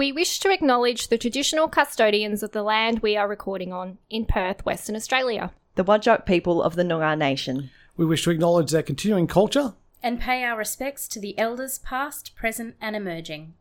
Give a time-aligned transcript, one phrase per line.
[0.00, 4.24] We wish to acknowledge the traditional custodians of the land we are recording on in
[4.24, 5.52] Perth, Western Australia.
[5.74, 7.68] The Whadjuk people of the Noongar Nation.
[7.98, 9.74] We wish to acknowledge their continuing culture.
[10.02, 13.52] and pay our respects to the elders past, present, and emerging.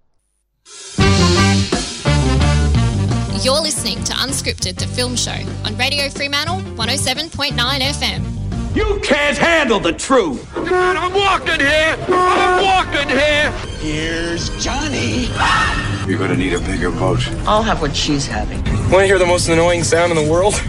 [3.43, 8.75] You're listening to Unscripted, the film show on Radio Fremantle 107.9 FM.
[8.77, 10.55] You can't handle the truth.
[10.55, 11.97] Man, I'm walking here.
[12.07, 13.51] I'm walking here.
[13.81, 15.25] Here's Johnny.
[15.31, 15.88] Ah!
[16.09, 17.19] You're gonna need a bigger boat.
[17.45, 18.63] I'll have what she's having.
[18.89, 20.59] Want to hear the most annoying sound in the world?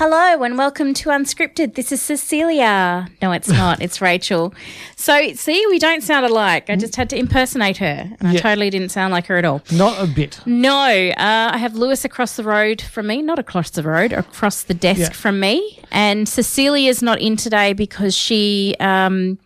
[0.00, 1.74] Hello and welcome to Unscripted.
[1.74, 3.06] This is Cecilia.
[3.20, 3.82] No, it's not.
[3.82, 4.54] It's Rachel.
[4.96, 6.70] So, see, we don't sound alike.
[6.70, 9.60] I just had to impersonate her, and I totally didn't sound like her at all.
[9.70, 10.40] Not a bit.
[10.46, 14.62] No, uh, I have Lewis across the road from me, not across the road, across
[14.62, 15.10] the desk Yeah.
[15.10, 15.78] from me.
[15.90, 19.38] And Cecilia's not in today because she um,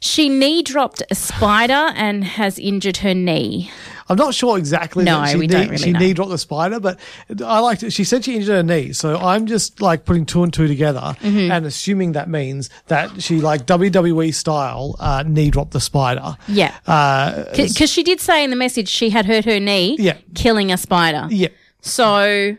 [0.00, 3.70] she knee dropped a spider and has injured her knee.
[4.08, 5.04] I'm not sure exactly.
[5.04, 5.98] No, that she we knee, don't really She know.
[5.98, 6.98] knee dropped the spider, but
[7.44, 7.92] I liked it.
[7.92, 11.00] She said she injured her knee, so I'm just like putting two and two together
[11.20, 11.50] Mm-hmm.
[11.52, 16.36] and assuming that means that she like WWE style uh, knee dropped the spider.
[16.48, 20.16] Yeah, Uh, because she did say in the message she had hurt her knee, Yeah.
[20.34, 21.26] killing a spider.
[21.30, 21.48] yeah.
[21.80, 22.56] So,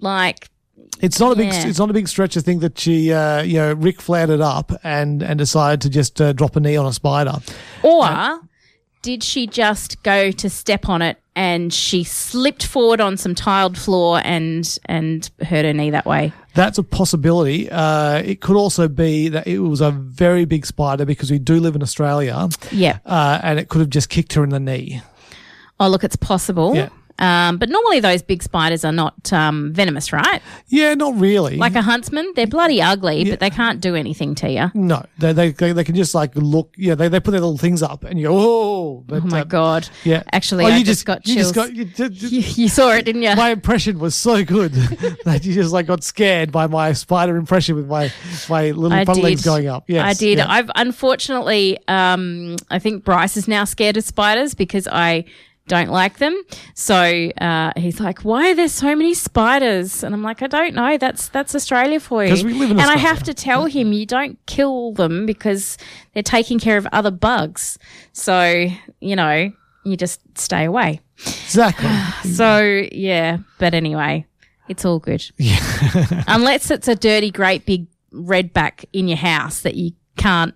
[0.00, 0.48] like,
[1.00, 1.46] It's not a big.
[1.52, 1.66] Yeah.
[1.66, 4.40] It's not a big stretch to think that she, uh, you know, Rick flared it
[4.40, 7.36] up and and decided to just uh, drop a knee on a spider.
[7.82, 8.40] Or
[9.02, 13.78] did she just go to step on it and she slipped forward on some tiled
[13.78, 16.32] floor and and hurt her knee that way?
[16.54, 17.70] That's a possibility.
[17.70, 21.60] Uh, it could also be that it was a very big spider because we do
[21.60, 22.98] live in Australia, Yeah.
[23.06, 25.00] uh, and it could have just kicked her in the knee.
[25.78, 26.74] Oh, look, it's possible.
[26.74, 26.88] Yeah.
[27.20, 30.40] Um, but normally those big spiders are not um, venomous, right?
[30.68, 31.56] Yeah, not really.
[31.56, 34.70] Like a huntsman, they're bloody ugly, but they can't do anything to you.
[34.74, 36.74] No, they, they they they can just like look.
[36.78, 39.40] Yeah, they, they put their little things up, and you go, oh, but, Oh my
[39.42, 39.88] uh, god!
[40.04, 41.52] Yeah, Actually, Oh, I you just, got you chills.
[41.52, 41.74] just got.
[41.74, 43.36] You, ju- you, you saw it, didn't you?
[43.36, 44.72] my impression was so good
[45.24, 48.10] that you just like got scared by my spider impression with my
[48.48, 49.24] my little I front did.
[49.24, 49.84] legs going up.
[49.88, 50.38] Yes, I did.
[50.38, 50.46] yeah.
[50.50, 55.24] I've unfortunately, um, I think Bryce is now scared of spiders because I
[55.68, 56.40] don't like them.
[56.74, 56.94] So
[57.40, 60.98] uh, he's like, "Why are there so many spiders?" And I'm like, "I don't know.
[60.98, 63.92] That's that's Australia for you." 'Cause we live in and I have to tell him,
[63.92, 65.78] you don't kill them because
[66.12, 67.78] they're taking care of other bugs.
[68.12, 68.66] So
[69.00, 69.52] you know,
[69.84, 71.00] you just stay away.
[71.18, 71.88] exactly.
[72.32, 74.26] So yeah, but anyway,
[74.68, 75.22] it's all good.
[76.26, 80.54] Unless it's a dirty, great big redback in your house that you can't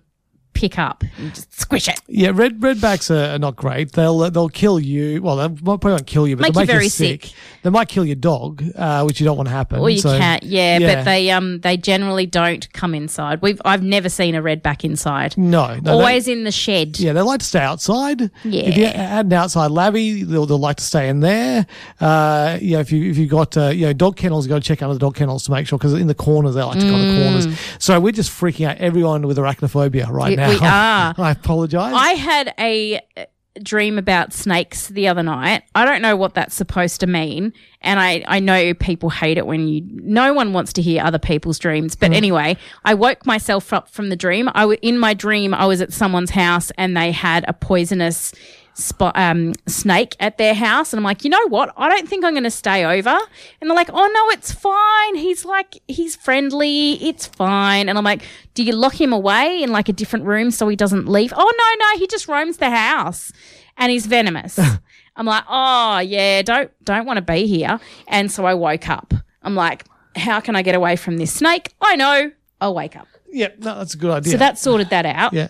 [0.55, 1.03] pick up.
[1.19, 1.99] and just squish it.
[2.07, 3.91] Yeah, red redbacks are, are not great.
[3.91, 5.21] They'll uh, they'll kill you.
[5.21, 7.25] Well, they probably won't kill you, but Make they'll you make very you sick.
[7.25, 7.35] sick.
[7.61, 9.79] They might kill your dog, uh, which you don't want to happen.
[9.79, 10.95] Or you So, can't, yeah, yeah.
[10.95, 13.41] but they um they generally don't come inside.
[13.41, 15.37] We've I've never seen a redback inside.
[15.37, 16.99] No, no Always They, in the shed.
[16.99, 18.21] yeah, they like to stay outside.
[18.43, 21.65] Yeah, If you had an outside labby, they'll, they'll like to stay in there.
[21.99, 24.67] Uh, yeah, if you if you got uh, you know dog kennels, you got to
[24.67, 26.85] check under the dog kennels to make sure because in the corners they like to
[26.87, 27.59] go in the corners.
[27.79, 30.44] So we're just freaking out everyone with arachnophobia right Mm.
[30.44, 31.13] We- now.
[31.13, 31.25] we are.
[31.27, 31.93] I apologize.
[31.95, 33.25] I had a uh,
[33.61, 35.63] dream about snakes the other night.
[35.73, 37.53] I don't know what that's supposed to mean.
[37.81, 41.19] And I, I know people hate it when you, no one wants to hear other
[41.19, 41.95] people's dreams.
[41.95, 44.49] But anyway, I woke myself up from the dream.
[44.53, 48.33] I w- in my dream, I was at someone's house and they had a poisonous
[48.77, 50.93] sp- um, snake at their house.
[50.93, 51.73] And I'm like, you know what?
[51.77, 53.17] I don't think I'm going to stay over.
[53.61, 55.15] And they're like, oh no, it's fine.
[55.15, 56.93] He's like, he's friendly.
[57.03, 57.89] It's fine.
[57.89, 58.21] And I'm like,
[58.53, 61.33] do you lock him away in like a different room so he doesn't leave?
[61.35, 63.31] Oh no, no, he just roams the house
[63.77, 64.59] and he's venomous.
[65.15, 67.79] I'm like, oh yeah, don't, don't want to be here.
[68.07, 69.13] And so I woke up.
[69.43, 71.73] I'm like, how can I get away from this snake?
[71.81, 72.31] I know.
[72.61, 73.07] I'll wake up.
[73.31, 74.31] yeah, no, that's a good idea.
[74.31, 75.33] So that sorted that out.
[75.33, 75.49] yeah.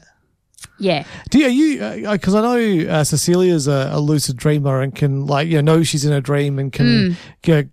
[0.77, 1.05] Yeah.
[1.29, 5.47] Do you, you, because I know uh, Cecilia's a, a lucid dreamer and can like,
[5.47, 7.13] you know, know she's in a dream and can Hmm.
[7.43, 7.69] g-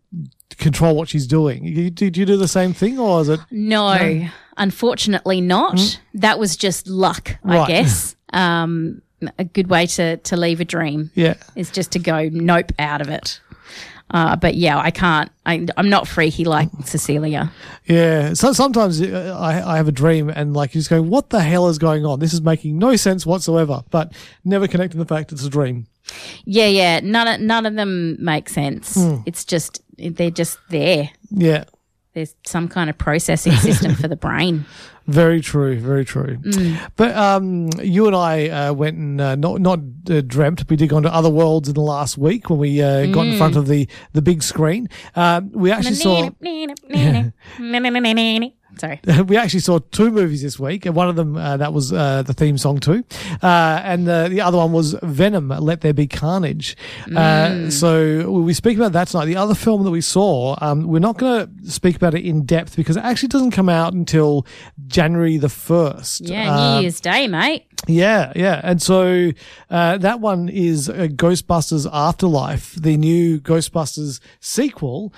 [0.58, 1.64] control what she's doing.
[1.64, 3.40] You, do you do the same thing or is it?
[3.50, 6.00] No, unfortunately not.
[6.14, 7.68] That was just luck, I Right.
[7.68, 8.16] guess.
[8.34, 9.02] Um,
[9.38, 11.34] a good way to, to leave a dream Yeah.
[11.54, 13.42] is just to go nope out of it.
[14.12, 15.30] Uh, but yeah, I can't.
[15.46, 17.50] I, I'm not freaky like Cecilia.
[17.86, 18.34] Yeah.
[18.34, 21.40] So sometimes uh, I, I have a dream and like you just go, what the
[21.40, 22.20] hell is going on?
[22.20, 24.12] This is making no sense whatsoever, but
[24.44, 25.86] never connecting the fact it's a dream.
[26.44, 27.00] Yeah, yeah.
[27.00, 28.96] None of none of them make sense.
[29.24, 31.10] It's just they're just there.
[31.30, 31.64] Yeah.
[32.14, 34.64] There's some kind of processing system for the brain.
[35.08, 36.36] Very true, very true.
[36.36, 36.78] Mm.
[36.94, 40.62] But um, you and I uh, went and uh, not not uh, dreamt.
[40.70, 43.32] We did go into other worlds in the last week when we uh, got in
[43.34, 43.38] Mm.
[43.38, 44.88] front of the the big screen.
[45.16, 46.30] Um, we actually saw
[48.78, 49.00] Sorry.
[49.26, 50.86] we actually saw two movies this week.
[50.86, 53.04] and One of them uh, that was uh, the theme song too,
[53.42, 55.48] uh, and the, the other one was Venom.
[55.48, 56.76] Let there be carnage.
[57.14, 59.26] Uh, so we speak about that tonight.
[59.26, 62.44] The other film that we saw, um, we're not going to speak about it in
[62.44, 64.46] depth because it actually doesn't come out until
[64.86, 66.20] January the first.
[66.22, 67.66] Yeah, Uh, New Year's Day, mate.
[67.86, 68.60] yeah, yeah.
[68.64, 69.30] And so
[69.70, 75.12] uh, that one is uh, Ghostbusters Afterlife, the new Ghostbusters sequel.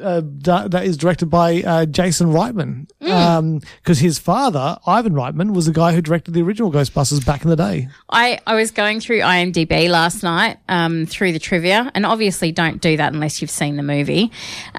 [0.00, 5.72] Uh, that, is directed by uh, Jason Reitman, because his father Ivan Reitman was the
[5.72, 7.88] guy who directed the original Ghostbusters back in the day.
[8.10, 12.80] I, I was going through IMDb last night um, through the trivia, and obviously don't
[12.80, 14.30] do that unless you've seen the movie.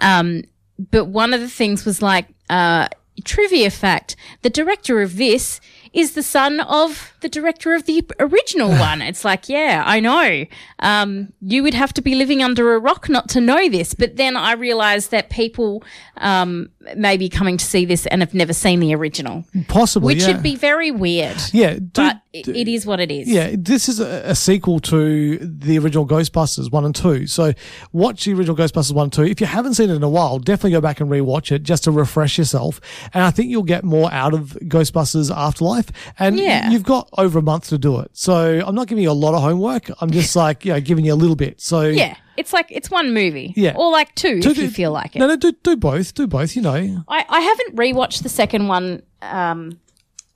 [0.02, 0.44] Um,
[0.92, 2.88] but one of the things was like uh,
[3.24, 5.60] trivia fact: the director of this
[5.94, 9.02] is the son of the director of the original one.
[9.02, 10.46] It's like, yeah, I know.
[10.80, 13.94] Um, you would have to be living under a rock not to know this.
[13.94, 15.84] But then I realized that people
[16.18, 20.24] um, may be coming to see this and have never seen the original, Possibly, which
[20.24, 20.34] yeah.
[20.34, 21.38] would be very weird.
[21.52, 23.28] yeah, do- But it, it is what it is.
[23.28, 27.28] Yeah, this is a, a sequel to the original Ghostbusters 1 and 2.
[27.28, 27.54] So
[27.92, 29.24] watch the original Ghostbusters 1 and 2.
[29.24, 31.84] If you haven't seen it in a while, definitely go back and rewatch it just
[31.86, 32.80] to refresh yourself.
[33.14, 35.92] And I think you'll get more out of Ghostbusters Afterlife.
[36.20, 36.70] And Yeah.
[36.70, 38.12] you've got over a month to do it.
[38.14, 39.90] So I'm not giving you a lot of homework.
[40.02, 41.60] I'm just like, you know, giving you a little bit.
[41.60, 43.54] So Yeah, it's like it's one movie.
[43.56, 43.74] Yeah.
[43.76, 45.20] or like two Do- if you feel like it.
[45.20, 46.14] No, no, do, do both.
[46.14, 47.04] Do both, you know.
[47.08, 49.02] I, I haven't rewatched the second one.
[49.22, 49.80] Um,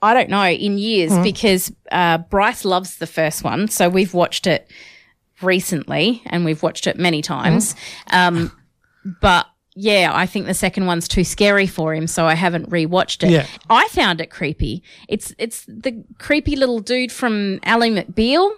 [0.01, 1.24] I don't know in years Mm-hmm.
[1.24, 4.68] because uh, Bryce loves the first one, so we've watched it
[5.42, 7.74] recently and we've watched it many times.
[8.10, 8.16] Mm-hmm.
[8.18, 8.51] Um,
[9.22, 13.23] but yeah, I think the second one's too scary for him, so I haven't rewatched
[13.23, 13.31] it.
[13.31, 13.45] Yeah.
[13.69, 14.83] I found it creepy.
[15.07, 18.51] It's it's the creepy little dude from Ally McBeal.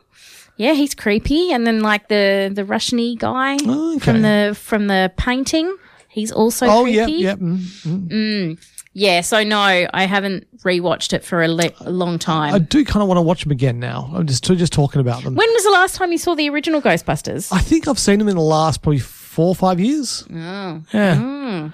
[0.58, 4.00] Yeah, he's creepy, and then like the the Russian guy Oh, okay.
[4.06, 5.76] from the from the painting,
[6.10, 7.12] he's also Oh, creepy.
[7.14, 7.36] yeah, yeah.
[7.36, 8.60] mm.
[8.96, 9.58] Yeah, so no,
[9.92, 12.54] I haven't rewatched it for a, le- a long time.
[12.54, 14.12] I do kind of want to watch them again now.
[14.14, 15.34] I'm just, just talking about them.
[15.34, 17.52] when was the last time you saw the original Ghostbusters?
[17.52, 19.00] I think I've seen them in the last probably
[19.34, 20.24] four or five years.
[20.34, 21.70] oh, Yeah.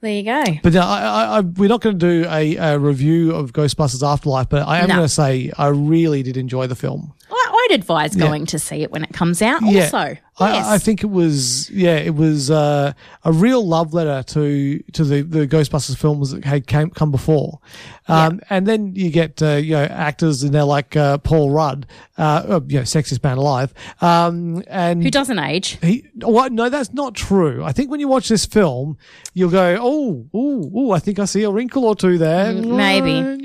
[0.00, 0.44] there you go.
[0.62, 4.06] But uh, I, I, I, we're not going to do a, a review of Ghostbusters
[4.06, 4.94] Afterlife, but I am No.
[4.96, 7.12] going to say I really did enjoy the film.
[7.30, 9.62] I, I'd advise going to see it when it comes out.
[9.62, 10.66] Also, yes.
[10.66, 12.92] I, I think it was yeah, it was uh,
[13.24, 17.60] a real love letter to to the, the Ghostbusters films that had came come before,
[18.08, 21.86] um, and then you get uh, you know actors in there like uh, Paul Rudd,
[22.16, 25.78] uh, uh, you know sexiest man alive, um, and who doesn't age?
[25.82, 27.64] he, well, no, that's not true.
[27.64, 28.96] I think when you watch this film,
[29.34, 32.52] you'll go, oh, oh, oh, I think I see a wrinkle or two there.
[32.52, 33.38] Mm, maybe.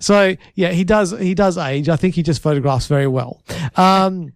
[0.00, 1.88] So yeah, he does, he does age.
[1.88, 3.42] I think he just photographs very well.
[3.76, 4.32] Um,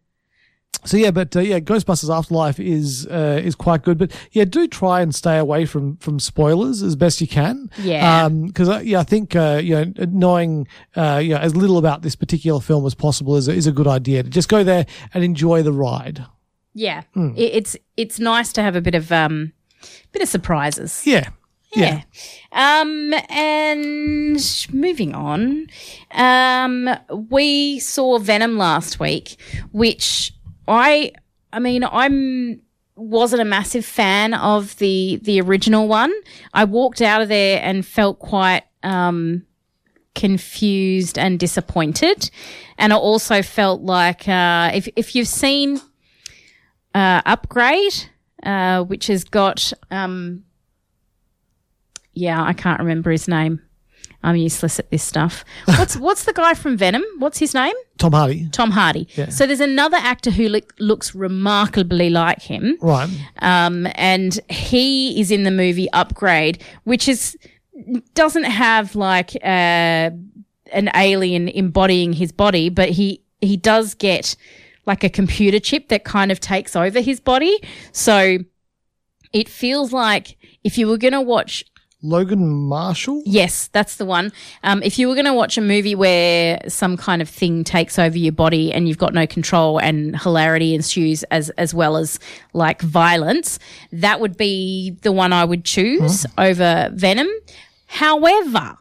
[0.85, 3.99] so yeah, but uh, yeah, Ghostbusters Afterlife is uh, is quite good.
[3.99, 7.71] But yeah, do try and stay away from from spoilers as best you can.
[7.79, 8.29] Yeah.
[8.29, 12.03] Because uh, yeah, I think uh, you know knowing uh, you know as little about
[12.03, 14.23] this particular film as possible is a, is a good idea.
[14.23, 16.25] To just go there and enjoy the ride.
[16.75, 19.53] Yeah, it, it's it's nice to have a bit of um,
[20.13, 21.03] bit of surprises.
[21.05, 21.31] Yeah.
[21.75, 22.03] Yeah.
[22.53, 25.67] Um, and moving on,
[26.13, 26.89] um,
[27.29, 29.37] we saw Venom last week,
[29.73, 30.33] which
[30.69, 31.13] I,
[31.53, 32.63] I mean, I'm
[32.99, 36.13] wasn't a massive fan of the the original one.
[36.53, 39.45] I walked out of there and felt quite um
[40.15, 42.31] confused and disappointed,
[42.77, 45.81] and I also felt like uh, if if you've seen
[46.95, 48.11] uh, Upgrade,
[48.43, 50.45] uh, which has got um
[52.13, 53.63] yeah, I can't remember his name.
[54.29, 55.45] I'm useless at this stuff.
[55.65, 57.03] What's what's the guy from Venom?
[57.19, 57.75] What's his name?
[57.99, 58.49] Tom Hardy.
[58.51, 59.09] Tom Hardy.
[59.31, 63.09] So there's another actor who look, looks remarkably like him, Right.
[63.41, 67.37] um, and he is in the movie Upgrade, which is
[68.15, 70.11] doesn't have like uh,
[70.73, 74.37] an alien embodying his body, but he he does get
[74.87, 77.57] like a computer chip that kind of takes over his body.
[77.93, 78.39] So
[79.33, 81.65] it feels like if you were going to watch
[82.03, 83.23] Logan Marshall.
[83.27, 84.33] Yes, that's the one.
[84.63, 87.99] Um, if you were going to watch a movie where some kind of thing takes
[87.99, 92.21] over your body and you've got no control and hilarity ensues as as well as
[92.53, 93.59] like violence,
[93.91, 97.29] that would be the one I would choose over Venom.
[97.87, 98.77] However,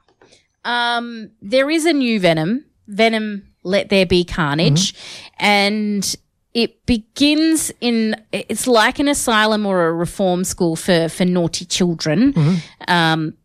[0.63, 4.93] um, there is a new Venom, Venom Let There Be Carnage,
[5.39, 6.15] and
[6.57, 12.33] it begins in it's like an asylum or a reform school for for naughty children.
[12.87, 13.35] Um,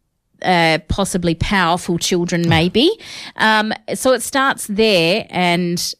[0.41, 2.91] uh, possibly powerful children, maybe.
[3.37, 5.95] Um, so it starts there, and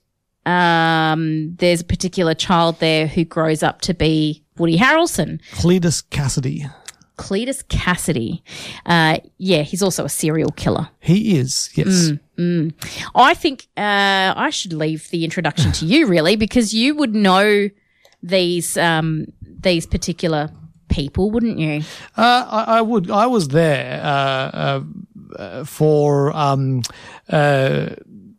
[0.47, 5.41] um, there's a particular child there who grows up to be Woody Harrelson.
[5.53, 6.67] Cletus Cassidy.
[7.17, 8.43] Cletus Cassidy.
[8.87, 10.89] Uh, yeah, he's also a serial killer.
[11.01, 12.11] He is, yes.
[13.15, 17.69] I think uh, I should leave the introduction to you, really, because you would know
[18.23, 20.51] these um, these particular
[20.89, 21.83] people, wouldn't you?
[22.17, 23.11] Uh, I, I would.
[23.11, 24.83] I was there uh, uh,
[25.37, 26.83] uh, for um,
[27.29, 27.91] uh,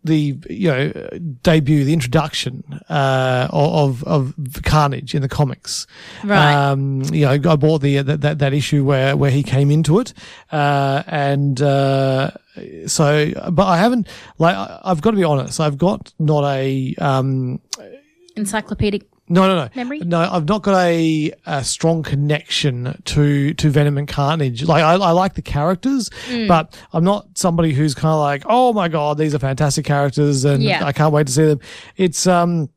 [0.03, 0.91] the you know
[1.41, 4.33] debut, the introduction uh, of of
[4.63, 5.87] Carnage in the comics.
[6.23, 6.53] Right.
[6.53, 9.99] Um, you know, I bought the that, that that issue where where he came into
[9.99, 10.13] it,
[10.51, 11.61] uh, and.
[11.61, 12.31] Uh,
[12.85, 14.07] so, but I haven't
[14.37, 15.59] like I've got to be honest.
[15.59, 17.59] I've got not a um,
[18.35, 19.07] Encyclopedic.
[19.29, 19.69] No, no, no.
[19.75, 19.99] Memory?
[19.99, 24.63] No, I've not got a, a strong connection to to Venom and Carnage.
[24.63, 26.47] Like I, I like the characters, Mm.
[26.47, 30.43] but I'm not somebody who's kind of like, oh my god, these are fantastic characters,
[30.45, 30.83] and Yeah.
[30.85, 31.59] I can't wait to see them.
[31.97, 32.69] It's um,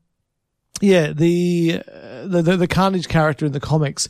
[0.81, 4.07] yeah, the uh, the the, the Carnage character in the comics.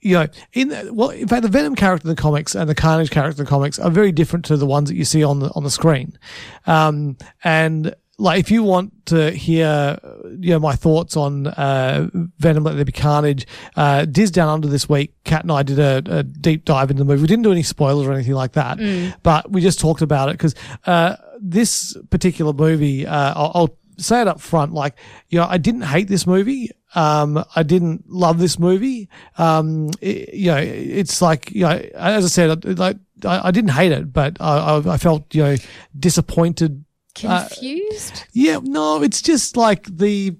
[0.00, 2.74] You know, in the, well, in fact, the Venom character in the comics and the
[2.74, 5.40] Carnage character in the comics are very different to the ones that you see on
[5.40, 6.18] the on the screen.
[6.66, 9.98] Um, and like, if you want to hear,
[10.38, 14.68] you know, my thoughts on uh, Venom: Let There Be Carnage, uh, Diz Down Under
[14.68, 17.22] this week, Kat and I did a, a deep dive into the movie.
[17.22, 18.78] We didn't do any spoilers or anything like that,
[19.22, 20.54] but we just talked about it because
[20.86, 24.94] uh, this particular movie, uh, I'll, I'll say it up front, like,
[25.28, 26.70] you know, I didn't hate this movie.
[26.96, 29.08] Um, I didn't love this movie.
[29.38, 33.70] Um, it- you know, it's like, you know, as I said, like, I, I didn't
[33.70, 35.56] hate it, but I, I felt, you know,
[35.98, 36.84] disappointed.
[37.14, 38.24] Confused?
[38.32, 40.30] Yeah, no, it's just like the,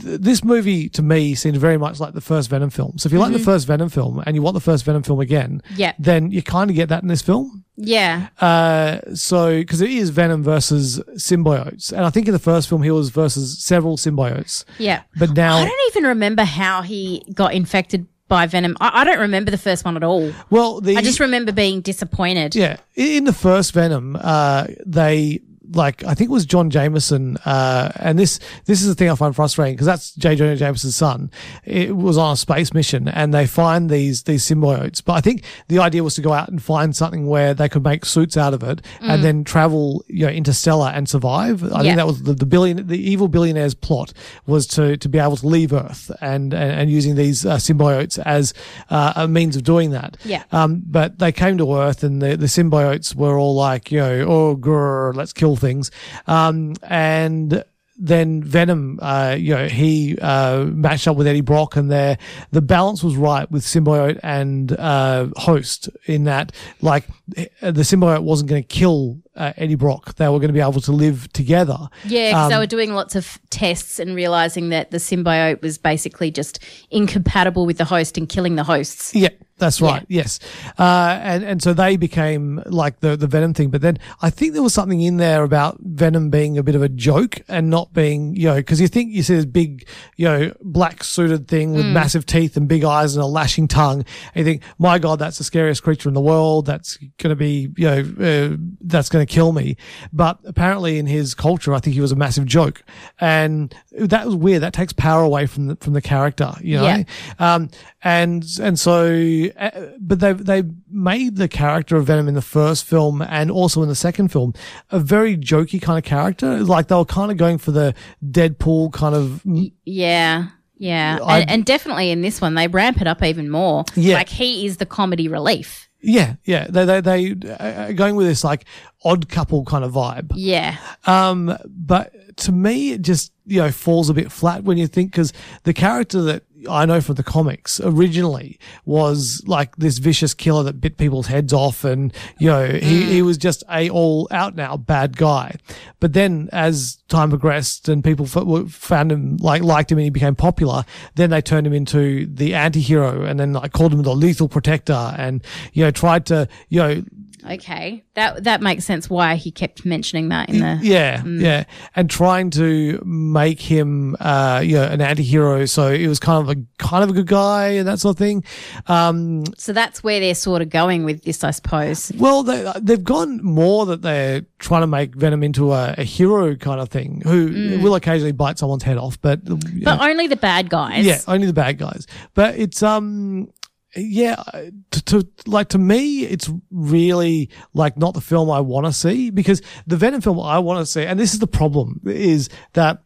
[0.00, 2.98] th- this movie to me seemed very much like the first Venom film.
[2.98, 5.20] So if you like the first Venom film and you want the first Venom film
[5.20, 5.92] again, Yeah.
[5.98, 7.64] then you kind of get that in this film.
[7.76, 8.28] yeah.
[8.40, 12.82] Uh, so because it is Venom versus symbiotes, and I think in the first film
[12.82, 15.02] he was versus several symbiotes, Yeah.
[15.16, 18.76] but now, I don't even remember how he got infected by Venom.
[18.80, 20.32] I, I don't remember the first one at all.
[20.50, 22.54] well, the I just remember being disappointed.
[22.54, 25.40] yeah in the first Venom, uh, they
[25.74, 29.14] like I think it was John Jameson, uh, and this this is the thing I
[29.14, 30.36] find frustrating because that's J.
[30.36, 31.30] Jonah Jameson's son.
[31.64, 35.02] It was on a space mission, and they find these these symbiotes.
[35.04, 37.84] But I think the idea was to go out and find something where they could
[37.84, 41.62] make suits out of it, and then travel you know interstellar and survive.
[41.64, 41.82] I Yeah.
[41.82, 44.12] think that was the, the billion the evil billionaire's plot
[44.46, 48.18] was to to be able to leave Earth and and, and using these uh, symbiotes
[48.24, 48.52] as
[48.90, 50.16] uh, a means of doing that.
[50.24, 50.42] Yeah.
[50.52, 54.20] Um, but they came to Earth and the, the symbiotes were all like, you know,
[54.28, 55.90] oh, grr, let's kill things.
[56.26, 57.64] Um, and
[57.96, 62.18] then Venom, uh, you know, he uh, matched up with Eddie Brock, and there
[62.50, 67.04] the balance was right with symbiote and uh, host in that, like,
[67.36, 70.60] eh, the symbiote wasn't going to kill uh, Eddie Brock; they were going to be
[70.60, 71.78] able to live together.
[72.04, 75.78] Yeah, because they Um, were doing lots of tests and realizing that the symbiote was
[75.78, 76.58] basically just
[76.90, 79.14] incompatible with the host and killing the hosts.
[79.14, 80.04] Yeah, that's right.
[80.08, 80.38] Yes,
[80.78, 83.70] uh, and and so they became like the the Venom thing.
[83.70, 86.82] But then I think there was something in there about Venom being a bit of
[86.82, 89.86] a joke and not being you know because you think you see this big
[90.16, 94.04] you know black suited thing with massive teeth and big eyes and a lashing tongue,
[94.34, 96.66] and you think, my God, that's the scariest creature in the world.
[96.66, 99.76] That's going to be you know uh, that's going to kill me.
[100.12, 102.82] But apparently in his culture, I think he was a massive joke,
[103.20, 104.62] and that was weird.
[104.62, 106.84] That takes power away from the from the character, you know.
[106.84, 107.04] Yeah.
[107.38, 107.70] Um,
[108.04, 112.84] and and so, uh, but they they made the character of Venom in the first
[112.84, 114.54] film and also in the second film
[114.90, 116.58] a very jokey kind of character.
[116.60, 119.42] Like they were kind of going for the Deadpool kind of.
[119.84, 120.48] Yeah.
[120.76, 121.18] Yeah.
[121.22, 123.84] And, and definitely in this one, they ramp it up even more.
[123.94, 124.16] Yeah.
[124.16, 125.88] Like he is the comedy relief.
[126.04, 126.66] Yeah, yeah.
[126.68, 128.64] They they they uh, going with this like
[129.04, 130.32] odd couple kind of vibe.
[130.34, 130.76] Yeah.
[131.06, 135.10] Um, but to me, it just you know falls a bit flat when you think
[135.10, 135.32] because
[135.64, 140.80] the character that I know from the comics originally was like this vicious killer that
[140.80, 144.76] bit people's heads off, and you know he he was just a all out now
[144.76, 145.56] bad guy.
[146.00, 150.10] But then as time progressed and people f- found him like liked him and he
[150.10, 154.14] became popular, then they turned him into the anti-hero and then like called him the
[154.14, 157.02] lethal protector and you know tried to you know
[157.48, 159.10] Okay, that that makes sense.
[159.10, 161.64] Why he kept mentioning that in the yeah, yeah,
[161.96, 165.66] and trying to make him, uh, you know, an anti-hero.
[165.66, 168.18] So it was kind of a kind of a good guy and that sort of
[168.18, 168.44] thing.
[168.86, 172.12] Um, So that's where they're sort of going with this, I suppose.
[172.18, 176.54] well, they, they've gone more that they're trying to make Venom into a, a hero
[176.56, 179.84] kind of thing, who will occasionally bite someone's head off, but Mm.
[179.84, 181.04] But know, only the bad guys.
[181.04, 182.06] yeah, only the bad guys.
[182.34, 183.50] But it's um.
[183.94, 184.42] Yeah,
[184.90, 189.28] to, to like to me, it's really like not the film I want to see
[189.30, 193.02] because the Venom film I want to see, and this is the problem, is that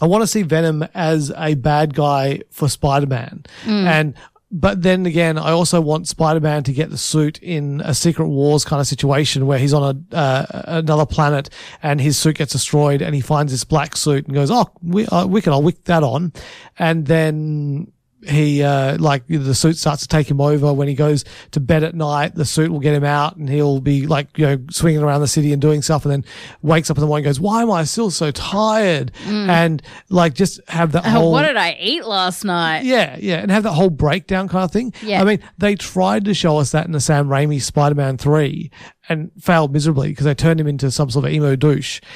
[0.00, 3.44] I want to see Venom as a bad guy for Spider-Man.
[3.86, 4.14] And,
[4.50, 8.64] but then again, I also want Spider-Man to get the suit in a Secret Wars
[8.64, 11.50] kind of situation where he's on a, uh, another planet
[11.82, 15.06] and his suit gets destroyed and he finds this black suit and goes, Oh, we,
[15.06, 16.32] uh, wicked, I'll wick that on.
[16.78, 17.92] And then,
[18.26, 21.82] he uh like the suit starts to take him over when he goes to bed
[21.82, 25.02] at night the suit will get him out and he'll be like you know swinging
[25.02, 26.24] around the city and doing stuff and then
[26.60, 30.34] wakes up in the morning and goes why am i still so tired and like
[30.34, 32.84] just have that Oh, whole what did I eat last night?
[32.84, 34.92] yeah, yeah, and have that whole breakdown kind of thing.
[35.02, 35.20] Yeah.
[35.22, 38.70] I mean, they tried to show us that in the Sam Raimi Spider-Man three,
[39.08, 42.00] and failed miserably because they turned him into some sort of emo douche.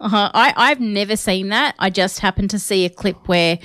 [0.00, 0.30] Uh-huh.
[0.34, 1.74] I I've never seen that.
[1.78, 3.58] I just happened to see a clip where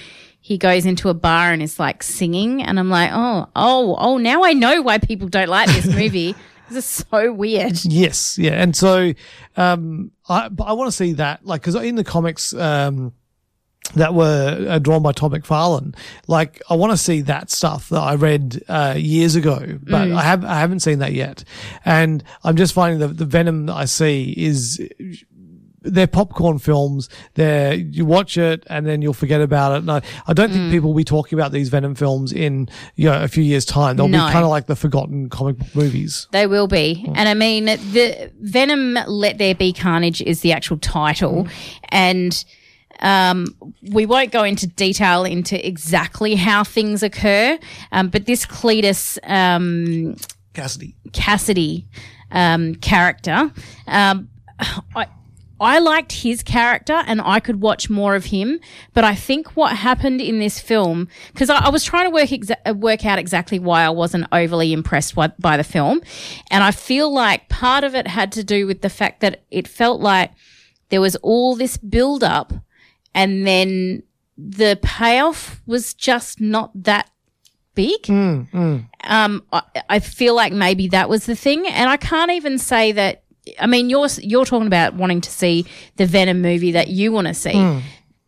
[0.43, 4.17] he goes into a bar and is like singing, and I'm like, oh, oh, oh!
[4.17, 6.35] Now I know why people don't like this movie.
[6.69, 7.79] this is so weird.
[7.85, 9.13] Yes, yeah, and so
[9.55, 12.53] um, I but I want to see that like because in the comics.
[12.53, 13.13] Um,
[13.95, 15.93] that were uh, drawn by Todd McFarlane.
[16.27, 20.21] Like, I want to see that stuff that I read uh, years ago, but I
[20.21, 21.43] have I haven't seen that yet.
[21.85, 24.81] And I'm just finding that the Venom that I see is
[25.83, 27.09] they're popcorn films.
[27.35, 29.77] They're you watch it and then you'll forget about it.
[29.79, 33.09] And I, I don't think people will be talking about these Venom films in you
[33.09, 33.97] know a few years time.
[33.97, 34.25] They'll No.
[34.25, 36.27] be kind of like the forgotten comic book movies.
[36.31, 37.05] They will be.
[37.15, 41.47] And I mean, the Venom Let There Be Carnage is the actual title.
[41.89, 42.43] And
[42.99, 43.47] um,
[43.91, 47.57] we won't go into detail into exactly how things occur.
[47.91, 50.15] Um, but this Cletus um,
[50.53, 50.95] Cassidy.
[51.11, 51.87] Cassidy
[52.31, 53.51] um, character,
[53.87, 54.29] um,
[54.95, 55.07] I.
[55.63, 58.59] I liked his character and I could watch more of him,
[58.93, 62.29] but I think what happened in this film, because I, I was trying to work
[62.29, 66.01] exa- work out exactly why I wasn't overly impressed by, by the film,
[66.51, 69.67] and I feel like part of it had to do with the fact that it
[69.67, 70.31] felt like
[70.89, 72.53] there was all this build up,
[73.15, 74.03] and then
[74.37, 77.09] the payoff was just not that
[77.75, 78.07] big.
[79.05, 82.91] Um, I, I feel like maybe that was the thing, and I can't even say
[82.91, 83.22] that.
[83.59, 85.65] I mean, you're you're talking about wanting to see
[85.97, 87.53] the Venom movie that you want to see.
[87.53, 87.79] Hmm.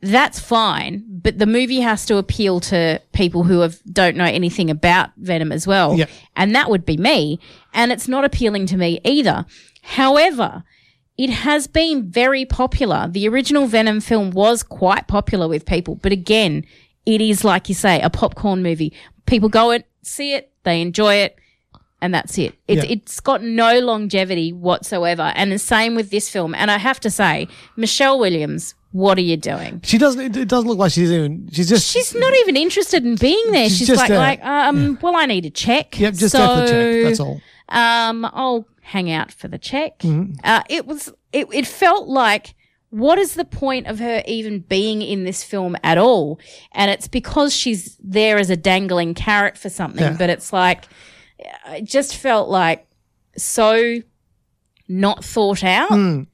[0.01, 4.69] That's fine, but the movie has to appeal to people who have don't know anything
[4.69, 6.09] about Venom as well, Yep.
[6.35, 7.39] and that would be me.
[7.73, 9.45] And it's not appealing to me either.
[9.81, 10.63] However,
[11.17, 13.07] it has been very popular.
[13.09, 16.65] The original Venom film was quite popular with people, but again,
[17.05, 18.93] it is like you say, a popcorn movie.
[19.25, 21.37] People go and see it, they enjoy it,
[22.05, 22.53] and that's it.
[22.67, 22.91] It's Yeah.
[22.95, 25.33] it's got no longevity whatsoever.
[25.35, 26.53] And the same with this film.
[26.55, 29.81] And I have to say, Michelle Williams, what are you doing?
[29.83, 30.37] She doesn't.
[30.37, 31.49] It, doesn't look like she's even.
[31.51, 31.91] She's just.
[31.91, 33.67] She's not even interested in being there.
[33.69, 34.17] She's She's, just like, there.
[34.17, 35.99] like, um, well, I need a check.
[35.99, 37.03] Yep, just so, the check.
[37.03, 37.41] That's all.
[37.69, 39.99] um, I'll hang out for the check.
[39.99, 40.35] Mm-hmm.
[40.43, 42.53] Uh, it was, it, it felt like,
[42.91, 46.39] what is the point of her even being in this film at all?
[46.71, 50.15] And it's because she's there as a dangling carrot for something, Yeah.
[50.17, 50.85] but it's like,
[51.39, 52.87] it just felt like
[53.37, 53.97] so
[54.87, 55.89] not thought out.
[55.91, 56.27] Mm.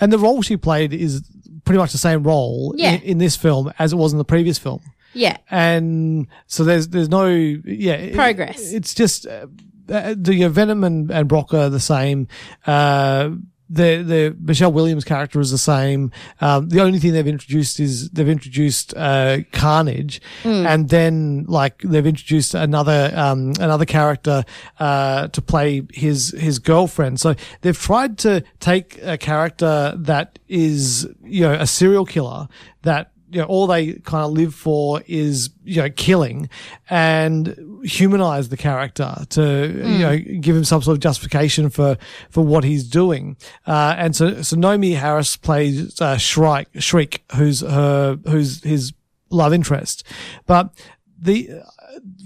[0.00, 1.22] And the role she played is
[1.64, 2.92] pretty much the same role Yeah.
[2.92, 4.80] in, in this film as it was in the previous film.
[5.14, 5.36] Yeah.
[5.50, 8.72] And so there's there's no yeah it- Progress.
[8.72, 9.46] it's just uh,
[9.88, 12.26] uh, the uh, Venom and and Brock are the same.
[12.66, 13.30] Uh,
[13.68, 16.12] the the Michelle Williams character is the same.
[16.40, 20.20] Um, the only thing they've introduced is they've introduced uh, Carnage,
[20.66, 24.44] and then like they've introduced another um, another character
[24.78, 27.20] uh, to play his his girlfriend.
[27.20, 32.48] So they've tried to take a character that is you know a serial killer
[32.82, 36.48] that you know, all they kind of live for is, you know, killing
[36.88, 41.96] and humanize the character to, you know, give him some sort of justification for,
[42.30, 43.36] for what he's doing.
[43.66, 48.92] Uh, and so, so Naomie Harris plays, uh, Shrike, Shriek, who's her, who's his
[49.30, 50.04] love interest.
[50.46, 50.70] But
[51.18, 51.50] the,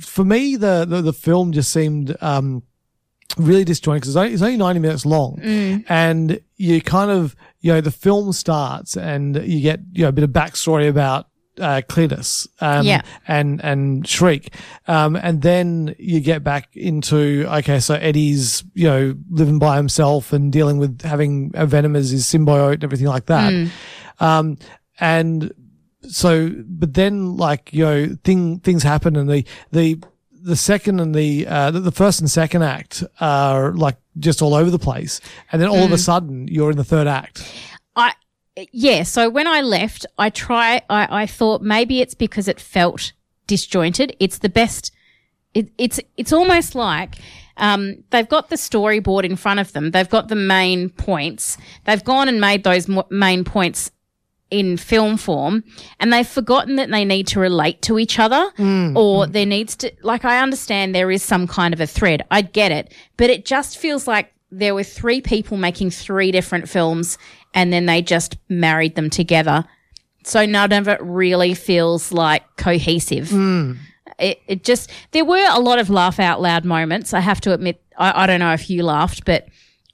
[0.00, 2.62] for me, the, the, the film just seemed, um,
[3.37, 5.38] really disjointed because it's only, it's only 90 minutes long
[5.88, 10.12] and you kind of you know the film starts and you get you know a
[10.12, 11.26] bit of backstory about
[11.60, 13.02] uh, Cletus, um, Yeah.
[13.26, 14.54] and and Shriek,
[14.86, 20.32] um, and then you get back into okay, so Eddie's you know living by himself
[20.32, 23.52] and dealing with having a Venom as his symbiote and everything like that,
[24.20, 24.56] um,
[25.00, 25.52] and
[26.02, 31.12] so but then like you know thing things happen and the the the second and
[31.14, 35.20] the uh the, the first and second act are like just all over the place
[35.52, 37.44] and then all of a sudden you're in the third act
[37.96, 38.12] I
[38.72, 39.02] yeah.
[39.02, 40.83] So when I left, I try.
[40.90, 43.12] I, I thought maybe it's because it felt
[43.46, 44.16] disjointed.
[44.20, 44.92] It's the best.
[45.54, 47.16] It, it's it's almost like
[47.57, 49.90] um, they've got the storyboard in front of them.
[49.90, 51.57] They've got the main points.
[51.85, 53.90] They've gone and made those mo- main points
[54.50, 55.62] in film form
[56.00, 58.96] and they've forgotten that they need to relate to each other mm.
[58.96, 59.32] or mm.
[59.32, 62.24] there needs to like I understand there is some kind of a thread.
[62.30, 66.68] I get it, but it just feels like there were three people making three different
[66.68, 67.18] films
[67.52, 69.64] and then they just married them together.
[70.24, 73.28] So none of it really feels like cohesive.
[73.28, 73.76] Mm.
[74.18, 77.12] It, it just there were a lot of laugh out loud moments.
[77.12, 79.48] I have to admit, I, I don't know if you laughed, but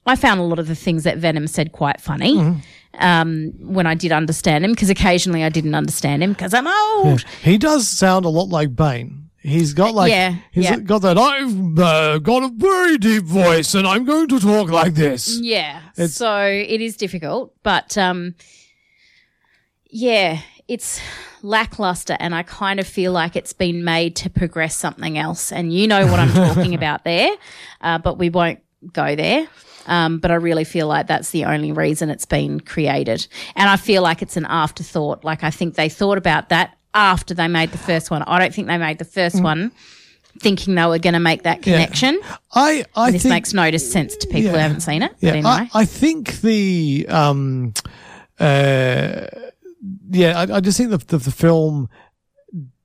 [0.06, 2.60] I found a lot of the things that Venom said quite funny mm-hmm.
[2.98, 7.22] Um, when I did understand him, because occasionally I didn't understand him because I'm old.
[7.42, 10.78] he does sound a lot like bane He's got like, Yeah, he's yeah.
[10.78, 11.18] got that.
[11.18, 15.38] I've uh, got a very deep voice, and I'm going to talk like this.
[15.38, 15.80] Yeah.
[15.98, 18.34] It's- so it is difficult, but um,
[19.90, 20.98] yeah, it's
[21.42, 25.52] lackluster, and I kind of feel like it's been made to progress something else.
[25.52, 27.30] And you know what I'm talking about there,
[27.82, 28.60] uh, but we won't
[28.94, 29.46] go there.
[29.86, 33.26] Um, but I really feel like that's the only reason it's been created.
[33.54, 35.24] And I feel like it's an afterthought.
[35.24, 38.22] Like I think they thought about that after they made the first one.
[38.22, 39.72] I don't think they made the first one
[40.40, 42.20] thinking they were going to make that connection.
[42.52, 45.12] I, I This think makes no sense to people who haven't seen it.
[45.20, 45.70] Yeah, but anyway.
[45.72, 47.72] I, I think the um,
[48.38, 49.26] uh,
[50.10, 51.88] yeah, I, I just think the, the the film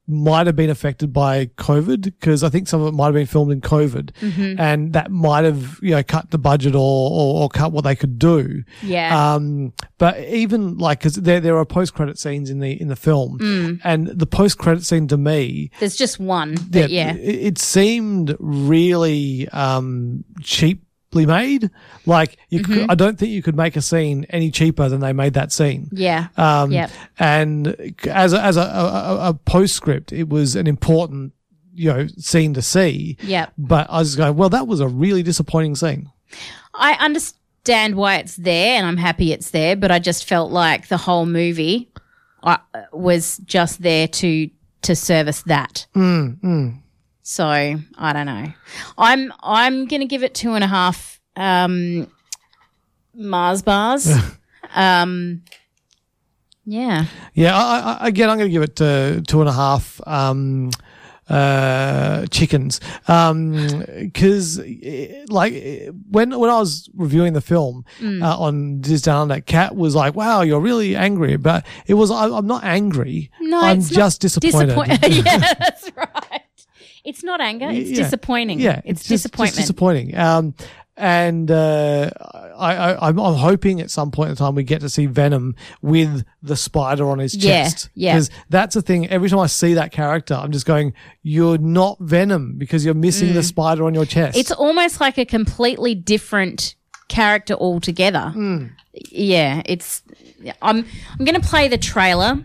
[0.09, 3.25] might have been affected by COVID because I think some of it might have been
[3.27, 4.59] filmed in COVID, Mm-hmm.
[4.59, 6.79] and that might have you know cut the budget or
[7.11, 8.63] or, or cut what they could do.
[8.81, 9.33] Yeah.
[9.33, 12.95] Um, but even like because there there are post credit scenes in the in the
[12.95, 13.79] film, Mm.
[13.83, 17.13] and the post credit scene to me There's just one, but yeah.
[17.13, 21.69] it, it seemed really um, cheaply made.
[22.05, 22.73] Like you, Mm-hmm.
[22.73, 25.51] could, I don't think you could make a scene any cheaper than they made that
[25.51, 25.89] scene.
[25.91, 26.27] Yeah.
[26.37, 26.91] Um, Yep.
[27.17, 31.33] And as a, as a, a, a postscript, it was an important
[31.73, 33.17] you know scene to see.
[33.23, 33.53] Yep.
[33.57, 36.09] But I was going, well, that was a really disappointing scene.
[36.73, 40.87] I understand why it's there and I'm happy it's there, but I just felt like
[40.89, 41.89] the whole movie
[42.43, 42.57] uh,
[42.91, 44.49] was just there to
[44.81, 45.87] to service that.
[47.29, 48.51] So I don't know.
[48.97, 52.07] I'm I'm gonna give it two and a half um,
[53.13, 54.11] Mars bars.
[54.75, 55.43] um,
[56.65, 57.05] yeah.
[57.35, 60.69] Yeah, I, I, again, I'm going to give it uh, two and a half um,
[61.29, 64.57] uh, chickens Um, because,
[65.29, 68.23] like, eh, when when I was reviewing the film Mm.
[68.23, 72.09] uh, on Diz Down, that Kat was like, "Wow, you're really angry," but it was
[72.11, 73.29] I, I'm not angry.
[73.39, 74.75] No, I'm just disappointed.
[74.75, 76.09] Disappoint- yeah, that's right.
[77.05, 77.69] It's not anger.
[77.69, 78.03] It's Yeah.
[78.03, 78.59] disappointing.
[78.59, 79.57] Yeah, it's, just- just disappointment.
[79.57, 80.17] disappointing.
[80.17, 80.53] Um,
[80.97, 82.09] and uh,
[82.57, 85.55] I, I, I'm, I'm hoping at some point in time we get to see Venom
[85.81, 87.89] with the spider on his Yeah, chest.
[87.95, 88.15] yeah.
[88.15, 89.07] Because that's the thing.
[89.07, 93.29] Every time I see that character, I'm just going, "You're not Venom because you're missing
[93.29, 93.33] Mm.
[93.35, 96.75] the spider on your chest." It's almost like a completely different
[97.07, 98.33] character altogether.
[99.09, 100.03] Yeah, it's.
[100.61, 100.85] I'm.
[101.17, 102.43] I'm going to play the trailer,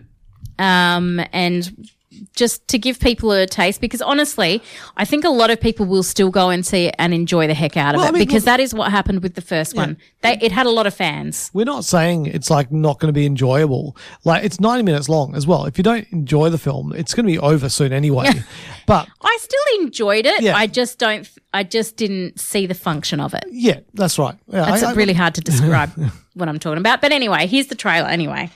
[0.59, 1.89] um, and
[2.35, 4.61] just to give people a taste, because honestly,
[4.97, 7.53] I think a lot of people will still go and see it and enjoy the
[7.53, 9.41] heck out of Well, it, I mean, because look- that is what happened with the
[9.41, 9.97] first one.
[10.21, 11.51] They, it had a lot of fans.
[11.53, 13.95] We're not saying it's like not going to be enjoyable.
[14.23, 15.65] Like it's 90 minutes long as well.
[15.65, 18.29] If you don't enjoy the film, it's going to be over soon anyway.
[18.87, 20.41] but I still enjoyed it.
[20.41, 20.55] Yeah.
[20.57, 21.29] I just don't.
[21.53, 23.45] I just didn't see the function of it.
[23.49, 24.35] yeah, that's right.
[24.47, 25.91] Yeah, That's I- I- really hard to describe
[26.33, 26.99] what I'm talking about.
[27.01, 28.07] But anyway, here's the trailer.
[28.09, 28.49] Anyway.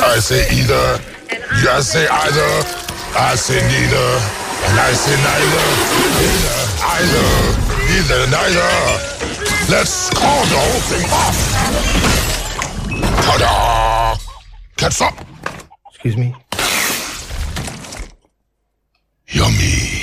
[0.00, 1.00] I say either.
[1.56, 2.50] You guys say either.
[3.14, 4.08] I say neither.
[4.66, 5.66] And I say neither.
[6.18, 6.58] Neither,
[6.96, 7.68] either.
[7.88, 9.18] Neither, neither.
[9.70, 11.38] Let's call the whole thing off.
[13.24, 14.16] Ta-da!
[14.76, 15.14] Catch up.
[15.90, 16.34] Excuse me.
[19.28, 19.97] Yummy.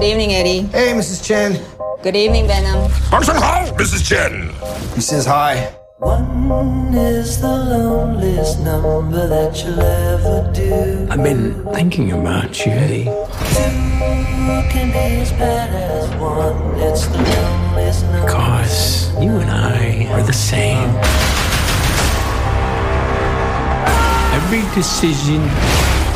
[0.00, 0.62] Good evening, Eddie.
[0.68, 1.22] Hey, Mrs.
[1.22, 1.60] Chen.
[2.02, 2.90] Good evening, Venom.
[3.10, 4.02] Function Hall, Mrs.
[4.02, 4.48] Chen.
[4.94, 5.76] He says hi.
[5.98, 11.06] One is the loneliest number that you'll ever do.
[11.10, 13.04] I've been thinking about you, Eddie.
[13.04, 16.80] Two can be as bad as one.
[16.80, 18.26] It's the loneliest number.
[18.26, 20.88] Cause you and I are the same.
[24.32, 25.42] Every decision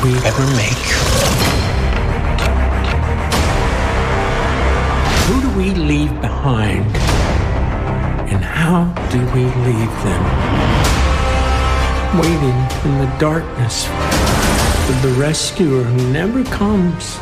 [0.03, 1.74] we ever make.
[5.27, 6.85] Who do we leave behind?
[8.29, 10.23] And how do we leave them?
[12.21, 17.19] Waiting in the darkness for the rescuer who never comes.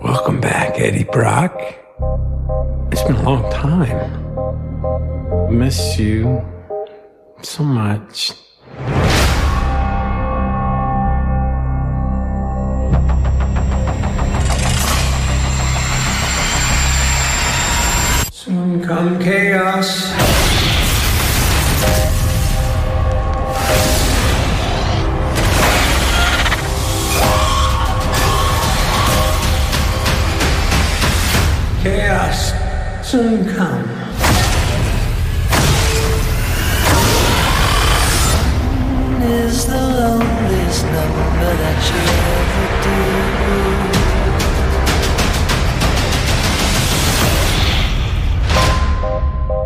[0.00, 1.60] Welcome back, Eddie Brock.
[2.92, 3.98] It's been a long time.
[5.58, 6.40] Miss you
[7.42, 8.30] so much.
[18.90, 20.10] Come chaos.
[31.84, 32.52] Chaos
[33.08, 33.86] soon come.
[39.04, 43.69] One is the loneliest number that you'll ever do.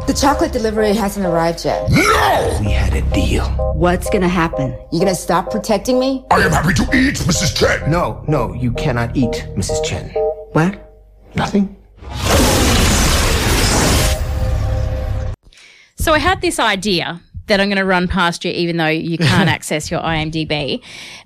[0.06, 1.90] The chocolate delivery hasn't arrived yet.
[1.90, 2.58] No!
[2.60, 3.46] We had a deal.
[3.74, 4.78] What's gonna happen?
[4.92, 6.26] You gonna stop protecting me?
[6.30, 7.56] I am happy to eat, Mrs.
[7.56, 7.90] Chen.
[7.90, 9.82] No, no, you cannot eat, Mrs.
[9.82, 10.10] Chen.
[10.52, 10.78] What?
[11.34, 11.74] Nothing?
[15.96, 19.18] So I had this idea that I'm going to run past you, even though you
[19.18, 20.82] can't access your IMDb.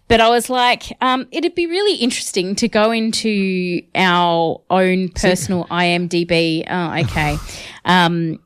[0.06, 5.64] But I was like, um, it'd be really interesting to go into our own personal
[5.66, 6.64] IMDb.
[6.68, 7.36] Oh, okay.
[7.84, 8.38] Um,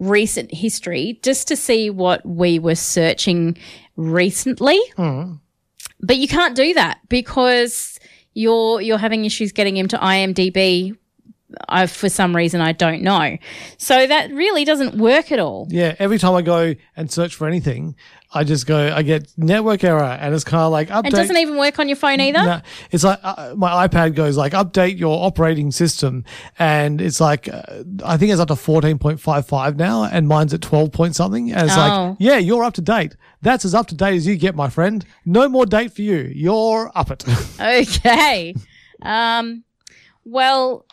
[0.00, 3.56] recent history just to see what we were searching
[3.96, 4.80] recently.
[4.96, 5.34] Hmm.
[6.00, 8.00] But you can't do that because
[8.34, 10.96] you're you're having issues getting into IMDb.
[11.68, 13.36] I, for some reason, I don't know.
[13.78, 15.66] So that really doesn't work at all.
[15.70, 17.96] Yeah, every time I go and search for anything,
[18.32, 21.06] I just go, I get network error, and it's kind of like update.
[21.08, 22.38] It doesn't even work on your phone either.
[22.44, 22.60] No,
[22.92, 26.24] it's like uh, my iPad goes like update your operating system,
[26.58, 27.62] and it's like uh,
[28.04, 31.16] I think it's up to fourteen point five five now, and mine's at twelve point
[31.16, 31.50] something.
[31.52, 31.80] And it's Oh.
[32.10, 33.16] like, yeah, you're up to date.
[33.42, 35.04] That's as up to date as you get, my friend.
[35.24, 36.30] No more date for you.
[36.32, 37.24] You're up it.
[37.60, 38.54] Okay.
[39.02, 39.64] Um,
[40.24, 40.84] well,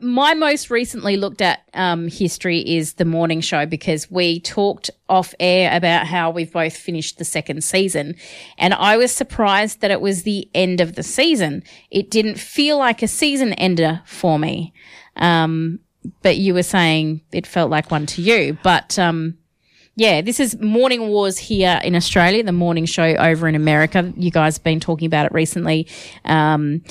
[0.00, 5.34] my most recently looked at um, history is the morning show because we talked off
[5.38, 8.16] air about how we've both finished the second season.
[8.56, 11.62] And I was surprised that it was the end of the season.
[11.90, 14.72] It didn't feel like a season ender for me.
[15.16, 15.80] Um,
[16.22, 18.56] but you were saying it felt like one to you.
[18.62, 19.36] But um,
[19.96, 24.12] yeah, this is Morning Wars here in Australia, the morning show over in America.
[24.16, 25.88] You guys have been talking about it recently.
[26.24, 26.82] Um,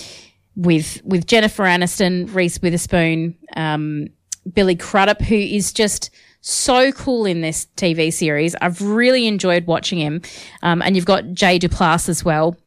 [0.55, 4.07] with with Jennifer Aniston, Reese Witherspoon, um,
[4.53, 6.09] Billy Crudup, who is just
[6.41, 8.55] so cool in this TV series.
[8.55, 10.21] I've really enjoyed watching him,
[10.61, 12.57] um, and you've got Jay Duplass as well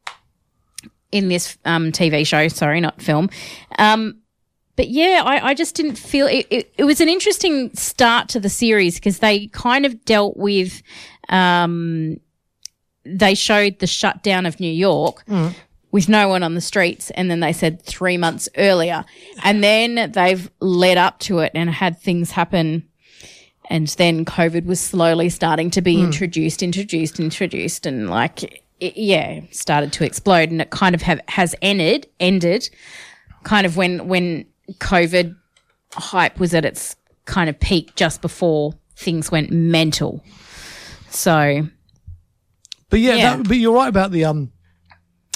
[1.11, 2.47] in this um, TV show.
[2.47, 3.29] Sorry, not film.
[3.77, 4.19] Um,
[4.75, 6.73] but yeah, I, I just didn't feel it, it.
[6.77, 10.81] It was an interesting start to the series because they kind of dealt with.
[11.29, 12.19] Um,
[13.03, 15.23] they showed the shutdown of New York
[15.91, 19.05] with no one on the streets, and then they said three months earlier,
[19.43, 22.87] and then they've led up to it and had things happen.
[23.69, 29.41] And then COVID was slowly starting to be introduced, introduced, introduced, and like, it, yeah,
[29.51, 30.51] started to explode.
[30.51, 32.69] And it kind of have, has ended, ended
[33.43, 34.45] kind of when, when
[34.75, 35.35] COVID
[35.93, 36.95] hype was at its
[37.25, 40.23] kind of peak just before things went mental.
[41.09, 41.67] So,
[42.89, 43.35] But yeah, Yeah.
[43.37, 44.51] That, but you're right about the um.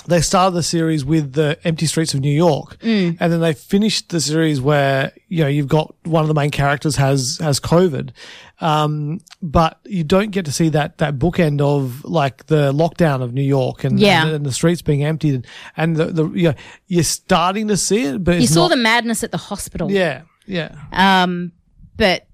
[0.07, 3.17] They started the series with the empty streets of New York, Mm.
[3.19, 6.49] and then they finished the series where you know you've got one of the main
[6.51, 8.09] characters has has COVID,
[8.59, 13.33] um, but you don't get to see that that bookend of like the lockdown of
[13.33, 14.27] New York and Yeah.
[14.27, 15.45] and, the streets being emptied
[15.77, 16.55] and the the you know,
[16.87, 19.91] you're starting to see it, but you saw not, the madness at the hospital.
[19.91, 21.51] yeah yeah Um,
[21.97, 22.27] but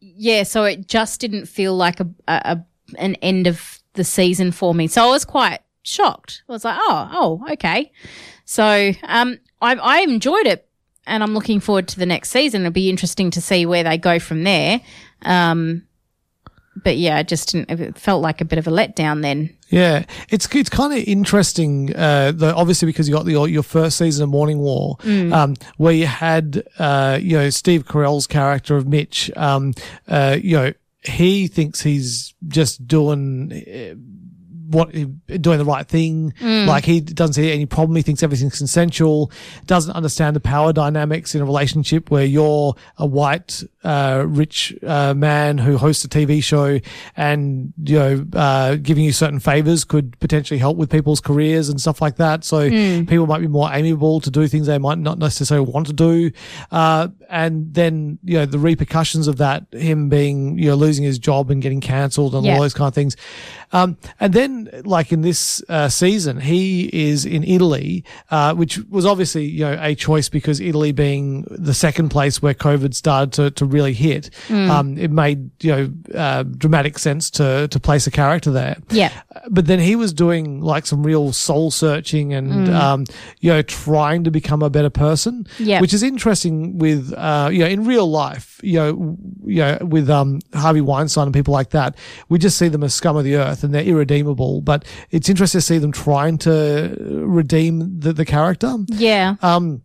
[0.00, 2.60] yeah, so it just didn't feel like a, a
[2.98, 4.86] an end of the season for me.
[4.86, 6.42] So I was quite shocked.
[6.48, 7.92] I was like, oh, oh, okay.
[8.44, 10.68] So um, I, I enjoyed it,
[11.06, 12.62] and I'm looking forward to the next season.
[12.62, 14.80] It'll be interesting to see where they go from there.
[15.22, 15.86] Um,
[16.84, 19.54] but yeah, I just didn't, it felt like a bit of a letdown then.
[19.68, 22.54] Yeah, it's it's kind of interesting, uh, though.
[22.56, 25.32] Obviously, because you got the, your your first season of Morning War, Mm.
[25.32, 29.30] um, where you had uh, you know Steve Carell's character of Mitch.
[29.36, 29.72] Um,
[30.08, 30.72] uh, you know,
[31.04, 33.50] he thinks he's just doing.
[34.72, 36.32] What doing the right thing.
[36.40, 36.66] Mm.
[36.66, 37.94] like he doesn't see any problem.
[37.96, 39.30] He thinks everything's consensual.
[39.66, 45.12] Doesn't understand the power dynamics in a relationship where you're a white uh, rich uh,
[45.14, 46.78] man who hosts a TV show
[47.16, 51.80] and you know uh, giving you certain favors could potentially help with people's careers and
[51.80, 53.08] stuff like that so Mm.
[53.08, 56.30] people might be more amiable to do things they might not necessarily want to do
[56.70, 61.18] uh, and then you know the repercussions of that him being you know losing his
[61.18, 62.54] job and getting cancelled and Yeah.
[62.54, 63.16] all those kind of things
[63.74, 69.06] um, and then, like in this uh, season, he is in Italy, uh, which was
[69.06, 73.50] obviously you know a choice because Italy being the second place where COVID started to,
[73.52, 74.70] to really hit, Mm.
[74.70, 78.76] um, it made you know uh, dramatic sense to to place a character there.
[78.90, 79.10] Yeah.
[79.50, 82.74] But then he was doing like some real soul searching and Mm.
[82.74, 83.04] um,
[83.40, 85.80] you know trying to become a better person, Yeah.
[85.80, 90.08] which is interesting with uh, you know in real life, you know, you know with
[90.10, 91.96] um, Harvey Weinstein and people like that,
[92.28, 94.60] we just see them as scum of the earth and they're irredeemable.
[94.60, 98.76] But it's interesting to see them trying to redeem the, the character.
[98.88, 99.36] Yeah.
[99.42, 99.82] Um,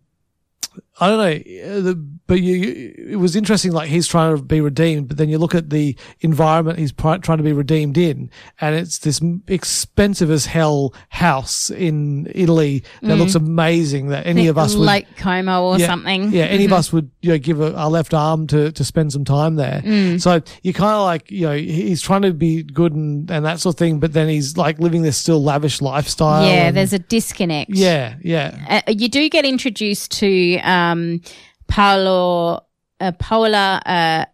[1.00, 3.72] I don't know, uh, the, but you, you, it was interesting.
[3.72, 7.20] Like he's trying to be redeemed, but then you look at the environment he's trying
[7.22, 13.18] to be redeemed in, and it's this expensive as hell house in Italy that Mm.
[13.18, 14.08] looks amazing.
[14.08, 16.30] That any of us would, Lake Como or yeah, something.
[16.32, 16.66] Yeah, any Mhm.
[16.66, 19.56] of us would you know, give a, our left arm to, to spend some time
[19.56, 19.82] there.
[19.84, 20.20] Mm.
[20.20, 23.58] So you kind of like, you know, he's trying to be good and, and that
[23.60, 26.44] sort of thing, but then he's like living this still lavish lifestyle.
[26.44, 27.70] Yeah, and- there's a disconnect.
[27.74, 28.82] Yeah, yeah.
[28.86, 31.20] Uh, you do get introduced to um,
[31.68, 32.66] Paolo,
[33.00, 34.24] uh, Paola uh,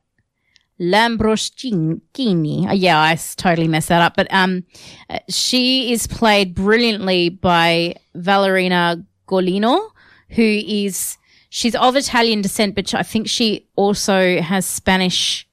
[0.80, 2.68] Lambroschini.
[2.68, 4.16] Uh, yeah, I totally messed that up.
[4.16, 4.64] But um,
[5.10, 9.90] uh, she is played brilliantly by Valeria Golino,
[10.30, 11.18] who is
[11.50, 15.46] she's of Italian descent, but I think she also has Spanish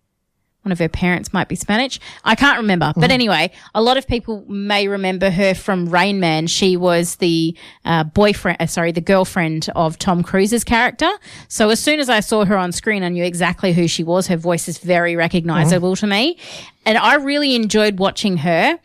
[0.64, 2.00] one of her parents might be Spanish.
[2.24, 2.94] I can't remember.
[2.96, 3.14] But Mhm.
[3.14, 6.46] anyway, a lot of people may remember her from Rain Man.
[6.48, 11.10] She was the uh, boyfriend, uh, sorry, the girlfriend of Tom Cruise's character.
[11.48, 14.28] So as soon as I saw her on screen, I knew exactly who she was.
[14.28, 16.38] Her voice is very recognizable to me.
[16.86, 18.78] And I really enjoyed watching her.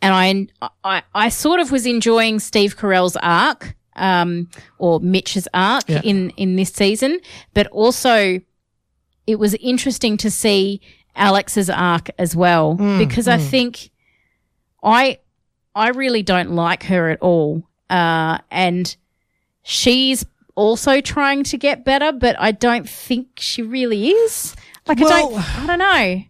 [0.00, 5.84] And I, I, I sort of was enjoying Steve Carell's arc, um, or Mitch's arc
[5.88, 6.00] Yeah.
[6.04, 7.20] in, in this season,
[7.54, 8.40] but also
[9.26, 10.80] it was interesting to see
[11.16, 13.48] Alex's arc as well Mm, because I mm.
[13.48, 13.90] think
[14.82, 15.18] I
[15.74, 17.62] I really don't like her at all.
[17.90, 18.96] Uh, and
[19.62, 20.24] she's
[20.54, 24.54] also trying to get better, but I don't think she really is.
[24.86, 26.22] Like I don't I don't know.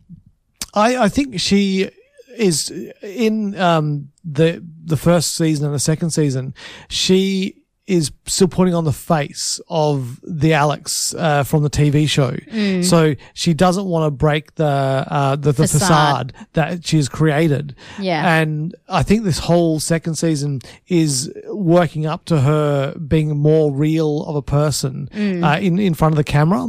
[0.75, 1.91] I, I think she
[2.37, 2.71] is
[3.03, 6.55] in um, the the first season and the second season.
[6.89, 12.31] She is still putting on the face of the Alex uh, from the TV show.
[12.31, 12.83] Mm.
[12.83, 16.33] So she doesn't want to break the uh, the, the Facade.
[16.33, 17.77] facade that has created.
[18.01, 18.39] Yeah.
[18.41, 24.25] And I think this whole second season is working up to her being more real
[24.25, 25.45] of a person Mm.
[25.45, 26.67] uh, in in front of the camera.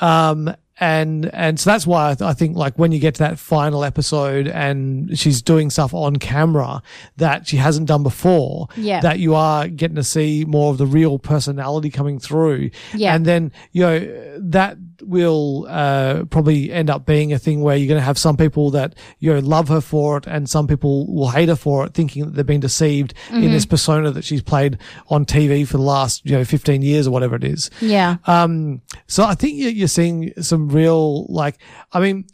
[0.00, 3.18] Um, and and so that's why I, th- I think like when you get to
[3.20, 6.82] that final episode and she's doing stuff on camera
[7.18, 9.00] that she hasn't done before, Yeah.
[9.00, 12.70] that you are getting to see more of the real personality coming through.
[12.94, 13.14] Yeah.
[13.14, 13.98] And then, you know,
[14.38, 18.36] that will uh, probably end up being a thing where you're going to have some
[18.36, 21.84] people that, you know, love her for it and some people will hate her for
[21.86, 23.50] it, thinking that they've been deceived in Mhm.
[23.52, 27.10] this persona that she's played on TV for the last, you know, 15 years or
[27.10, 27.70] whatever it is.
[27.80, 28.16] Yeah.
[28.26, 31.58] Um, so I think you're, seeing some real, like,
[31.92, 32.24] I mean,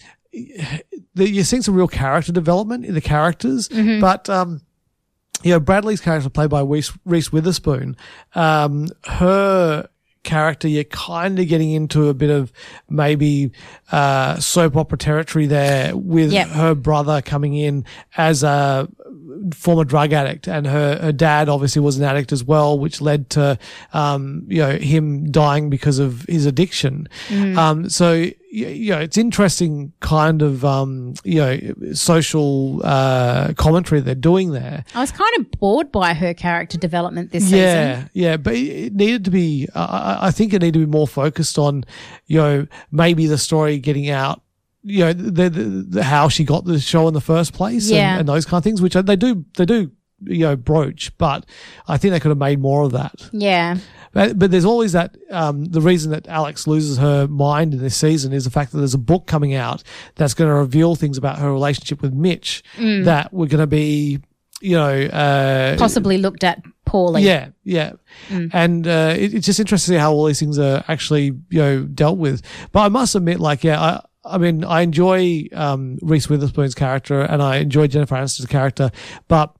[1.14, 4.00] you're seeing some real character development in the characters, Mhm.
[4.00, 4.60] but, um,
[5.42, 7.96] you know, Bradley's character played by Reese, Reese Witherspoon,
[8.34, 9.88] um, her
[10.28, 12.52] character, you're kind of getting into a bit of
[12.88, 13.50] maybe,
[13.90, 16.48] uh, soap opera territory there with Yep.
[16.48, 17.84] her brother coming in
[18.16, 18.86] as a
[19.54, 23.28] former drug addict and her, her dad obviously was an addict as well, which led
[23.30, 23.58] to,
[23.92, 27.08] um, you know, him dying because of his addiction.
[27.28, 27.56] Mhm.
[27.56, 31.58] Um, so, you know, it's interesting kind of, um, you know,
[31.92, 34.84] social, uh, commentary they're doing there.
[34.94, 37.56] I was kind of bored by her character development this Yeah,
[37.96, 38.10] season.
[38.14, 39.68] yeah, yeah, but it needed to be.
[39.74, 41.84] I- I, I think it needed to be more focused on,
[42.26, 44.40] you know, maybe the story getting out.
[44.82, 48.12] You know, the, the, the how she got the show in the first place, Yeah.
[48.12, 49.90] and, and those kind of things, which they do they do
[50.24, 51.46] you know broach, but
[51.86, 53.28] I think they could have made more of that.
[53.32, 53.76] Yeah.
[54.12, 57.94] But, but there's always that um, the reason that Alex loses her mind in this
[57.96, 59.82] season is the fact that there's a book coming out
[60.16, 63.04] that's going to reveal things about her relationship with Mitch Mm.
[63.04, 64.18] that were going to be,
[64.60, 67.22] you know, uh, Possibly looked at poorly.
[67.22, 67.92] yeah, yeah.
[68.28, 68.50] Mm.
[68.52, 71.60] And uh, it, it's just interesting to see how all these things are actually, you
[71.60, 72.42] know, dealt with.
[72.72, 77.20] But I must admit, like, yeah, I, I mean, I enjoy um, Reese Witherspoon's character
[77.20, 78.90] and I enjoy Jennifer Aniston's character,
[79.26, 79.54] but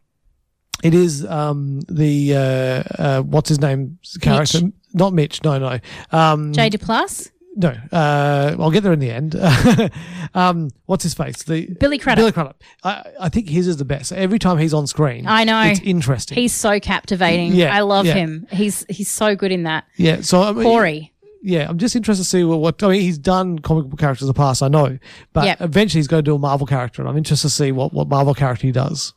[0.82, 4.60] it is um, the uh, uh, what's his name character,
[4.94, 5.42] not Mitch.
[5.42, 5.78] No, no.
[6.12, 7.30] Um, J Plus.
[7.56, 9.34] no, uh, I'll get there in the end.
[10.34, 11.42] um, what's his face?
[11.42, 12.18] The Billy Crudup.
[12.18, 12.62] Billy Crudup.
[12.84, 14.12] I, I think his is the best.
[14.12, 15.60] Every time he's on screen, I know.
[15.62, 16.36] it's interesting.
[16.36, 17.54] He's so captivating.
[17.54, 18.14] Yeah, I love yeah.
[18.14, 18.46] him.
[18.52, 19.84] He's he's so good in that.
[19.96, 21.12] Yeah, so I mean, Cory.
[21.42, 23.00] Yeah, I'm just interested to see what, what I mean.
[23.00, 24.98] He's done comic book characters in the past, I know,
[25.32, 25.60] but Yep.
[25.60, 28.08] eventually he's going to do a Marvel character, and I'm interested to see what what
[28.08, 29.14] Marvel character he does.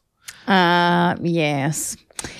[0.47, 1.97] Uh, yes.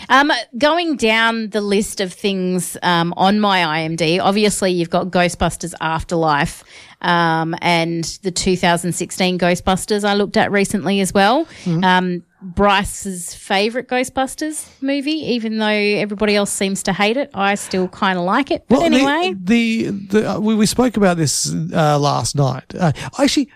[0.10, 5.74] Um, going down the list of things um, on my IMD, obviously you've got Ghostbusters
[5.82, 6.64] Afterlife
[7.02, 11.46] um, and the 2016 Ghostbusters I looked at recently as well.
[11.64, 11.84] Mm-hmm.
[12.42, 18.18] Bryce's favorite Ghostbusters movie, even though everybody else seems to hate it, I still kind
[18.18, 18.66] of like it.
[18.68, 22.74] But Well, anyway, the the, the uh, we, we spoke about this uh, last night.
[22.78, 23.50] Uh, actually.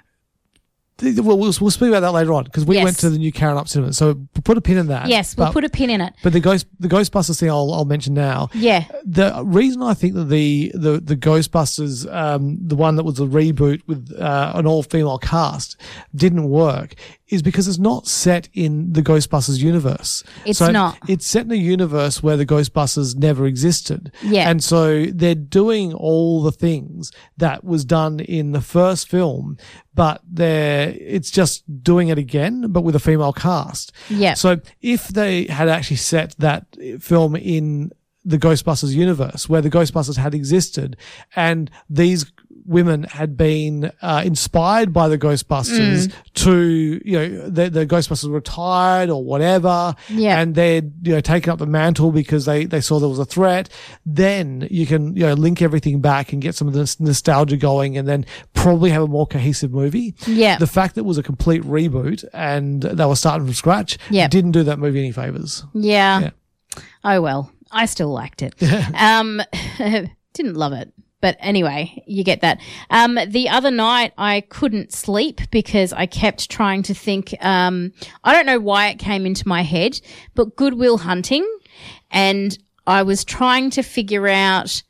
[0.98, 2.84] the- Well, we'll, we'll speak about that later on because we Yes.
[2.86, 3.92] went to the new Karrinyup cinema.
[3.92, 5.08] So put a pin in that.
[5.10, 6.14] yes, we'll But- put a pin in it.
[6.24, 8.50] But the ghost, the Ghostbusters thing, I'll, I'll mention now.
[8.54, 8.86] Yeah.
[9.04, 13.26] The reason I think that the the the Ghostbusters, um, the one that was a
[13.26, 15.76] reboot with uh, an all female cast,
[16.16, 16.94] didn't work,
[17.28, 20.24] is because it's not set in the Ghostbusters universe.
[20.46, 20.98] It's So not.
[21.08, 24.12] It's set in a universe where the Ghostbusters never existed.
[24.22, 24.50] Yeah.
[24.50, 29.58] And so they're doing all the things that was done in the first film,
[29.94, 33.92] but they're it's just doing it again, but with a female cast.
[34.10, 34.36] Yeah.
[34.36, 36.68] So if they had actually set that
[37.00, 37.92] film in
[38.24, 40.98] the Ghostbusters universe where the Ghostbusters had existed
[41.36, 42.26] and these
[42.66, 46.14] women had been uh, inspired by the Ghostbusters Mm.
[46.34, 49.96] to, you know, the, the Ghostbusters retired or whatever.
[50.10, 50.40] Yeah.
[50.40, 53.26] And they'd, you know, taken up the mantle because they, they saw there was a
[53.26, 53.70] threat.
[54.06, 57.98] Then you can, you know, link everything back and get some of this nostalgia going
[57.98, 60.16] and then probably have a more cohesive movie.
[60.26, 60.58] Yeah.
[60.58, 64.28] The fact that it was a complete reboot and they were starting from scratch Yeah.
[64.28, 65.64] didn't do that movie any favors.
[65.74, 66.20] Yeah.
[66.20, 66.30] Yeah.
[67.04, 68.56] Oh well, I still liked it.
[68.96, 69.42] um,
[70.34, 70.92] didn't love it,
[71.26, 72.62] but anyway, you get that.
[72.92, 77.34] Um, the other night I couldn't sleep because I kept trying to think.
[77.44, 80.00] Um, I don't know why it came into my head,
[80.36, 81.44] but Good Will Hunting,
[82.12, 82.56] and
[82.86, 84.84] I was trying to figure out.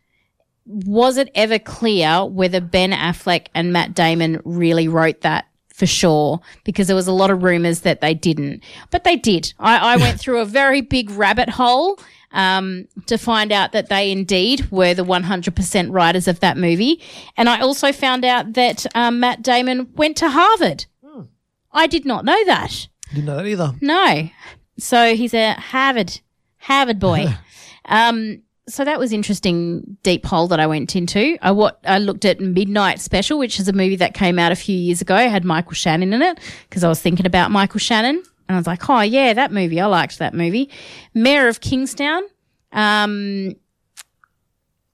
[0.66, 6.42] Was it ever clear whether Ben Affleck and Matt Damon really wrote that for sure
[6.66, 8.62] because there was a lot of rumors that they didn't,
[8.92, 9.54] but they did.
[9.58, 11.98] I, I went through a very big rabbit hole
[12.32, 17.02] um, to find out that they indeed were the 100% writers of that movie.
[17.38, 20.86] And I also found out that um, Matt Damon went to Harvard.
[21.76, 22.88] I did not know that.
[23.14, 23.74] Didn't know that either.
[23.82, 24.30] No.
[24.80, 26.20] So he's a Harvard,
[26.58, 27.28] Harvard boy.
[27.86, 31.38] um, so that was interesting deep hole that I went into.
[31.42, 34.56] I what I looked at Midnight Special, which is a movie that came out a
[34.56, 35.16] few years ago.
[35.18, 38.60] It had Michael Shannon in it because I was thinking about Michael Shannon, and I
[38.60, 39.80] was like, oh yeah, that movie.
[39.80, 40.70] I liked that movie.
[41.14, 42.24] Mayor of Kingstown.
[42.72, 43.56] Um,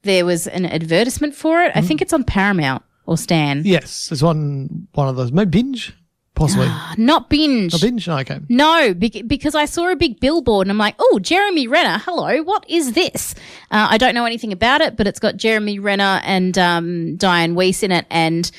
[0.04, 1.72] there was an advertisement for it.
[1.76, 3.64] I think it's on Paramount or Stan.
[3.66, 5.32] Yes, it's one one of those.
[5.32, 5.94] Maybe binge,
[6.34, 6.68] possibly.
[6.98, 7.74] Not binge.
[7.74, 8.08] a binge.
[8.08, 8.40] No, okay.
[8.50, 12.68] No, because I saw a big billboard and I'm like, oh, Jeremy Renner, hello, what
[12.70, 13.36] is this?
[13.70, 17.54] Uh, I don't know anything about it, but it's got Jeremy Renner and um, Dianne
[17.54, 18.50] Wiest in it and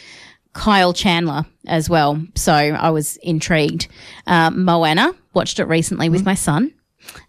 [0.53, 2.22] Kyle Chandler as well.
[2.34, 3.88] So I was intrigued.
[4.26, 6.72] Uh, Moana, watched it recently with my son.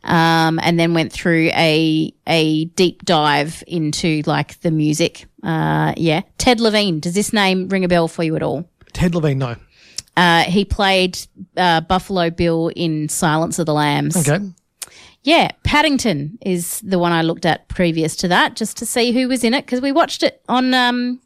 [0.03, 5.25] Um, and then went through a a deep dive into like the music.
[5.41, 6.99] Uh, yeah, Ted Levine.
[6.99, 8.69] Does this name ring a bell for you at all?
[8.93, 9.39] Ted Levine.
[9.39, 9.55] No.
[10.15, 11.17] Uh, he played
[11.57, 14.15] uh, Buffalo Bill in Silence of the Lambs.
[14.15, 14.45] Okay.
[15.23, 19.27] Yeah, Paddington is the one I looked at previous to that, just to see who
[19.27, 20.73] was in it because we watched it on.
[20.73, 21.19] Um,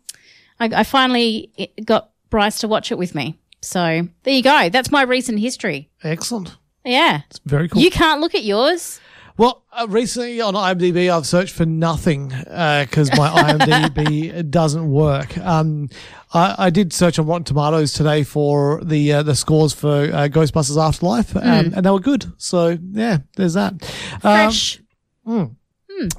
[0.59, 1.51] I, I finally
[1.85, 3.37] got Bryce to watch it with me.
[3.61, 4.69] So there you go.
[4.69, 5.89] That's my recent history.
[6.03, 6.55] Excellent.
[6.85, 7.81] Yeah, It's very cool.
[7.81, 8.99] you can't look at yours.
[9.35, 13.29] Well, uh, recently on IMDb, I've searched for nothing because my
[13.59, 15.37] IMDb doesn't work.
[15.37, 15.89] Um,
[16.33, 20.27] I, I did search on Rotten Tomatoes today for the uh, the scores for uh,
[20.27, 21.73] Ghostbusters Afterlife, um, Mm.
[21.77, 22.25] and they were good.
[22.37, 23.73] So yeah, there's that.
[23.73, 24.79] Um, Fresh.
[25.27, 25.55] mm,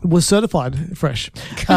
[0.04, 1.30] was certified fresh.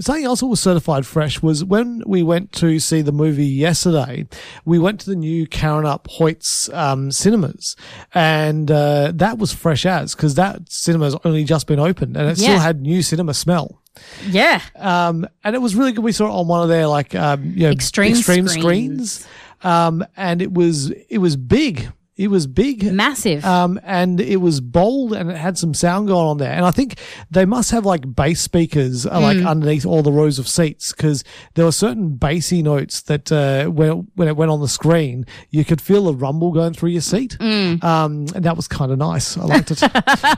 [0.00, 4.26] something else that was certified fresh was when we went to see the movie yesterday.
[4.64, 7.76] We went to the new Karen Up Hoyts um, cinemas,
[8.14, 12.38] and uh, that was fresh as because that cinema's only just been opened, and it
[12.38, 13.82] still had new cinema smell.
[14.26, 14.62] Yeah.
[14.76, 16.04] Um, and it was really good.
[16.04, 19.12] We saw it on one of their like um, you know Extreme extreme screens.
[19.12, 19.28] screens,
[19.62, 21.90] um, and it was it was big.
[22.18, 26.26] It was big, massive, um, and it was bold, and it had some sound going
[26.26, 26.52] on there.
[26.52, 26.98] And I think
[27.30, 29.46] they must have like bass speakers uh, like Mm.
[29.48, 31.22] underneath all the rows of seats because
[31.54, 35.26] there were certain bassy notes that uh, when it, when it went on the screen,
[35.50, 37.84] you could feel the rumble going through your seat, Mm.
[37.84, 39.38] um, and that was kind of nice.
[39.38, 39.80] I liked it.
[39.80, 39.92] bit,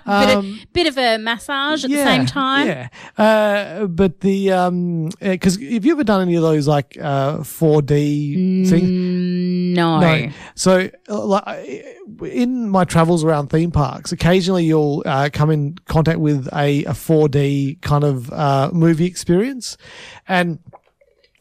[0.07, 2.67] Um, of, bit of a massage at the same time.
[2.67, 2.89] yeah.
[3.17, 8.69] Uh, but the um, because have you ever done any of those like uh 4D
[8.69, 8.91] things?
[9.79, 10.31] No.
[10.55, 11.45] So, uh, like,
[12.23, 16.93] in my travels around theme parks, occasionally you'll uh, come in contact with a, a
[16.93, 19.77] 4D kind of uh, movie experience,
[20.29, 20.59] and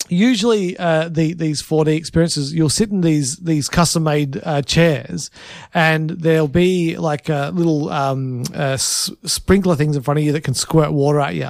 [0.10, 5.30] usually uh, the these 4D experiences, you'll sit in these these custom made uh, chairs,
[5.74, 10.32] and there'll be like uh, little um, uh, s- sprinkler things in front of you
[10.32, 11.50] that can squirt water at you,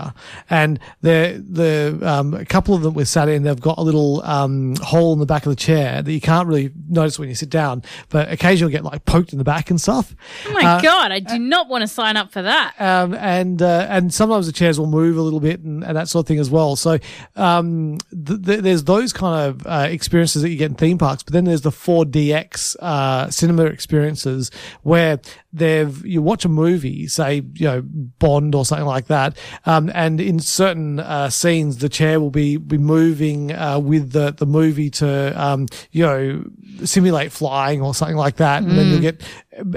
[0.49, 4.21] and the the um, a couple of them we sat in, they've got a little
[4.23, 7.35] um, hole in the back of the chair that you can't really notice when you
[7.35, 10.15] sit down, but occasionally you'll get like poked in the back and stuff.
[10.47, 12.73] Oh my Uh, god, I do not want to sign up for that.
[12.79, 16.07] um, and uh, and sometimes the chairs will move a little bit and, and that
[16.09, 16.75] sort of thing as well.
[16.75, 16.97] So
[17.35, 21.23] um, th- th- there's those kind of uh, experiences that you get in theme parks,
[21.23, 24.51] but then there's the 4DX uh, cinema experiences
[24.83, 25.19] where
[25.51, 30.19] they've you watch a movie, say you know Bond or something like that, um, and
[30.21, 34.89] in certain uh, scenes the chair will be be moving uh, with the the movie
[34.91, 36.43] to um, you know
[36.85, 38.91] simulate flying or something like that, and then Mm.
[38.91, 39.21] you'll get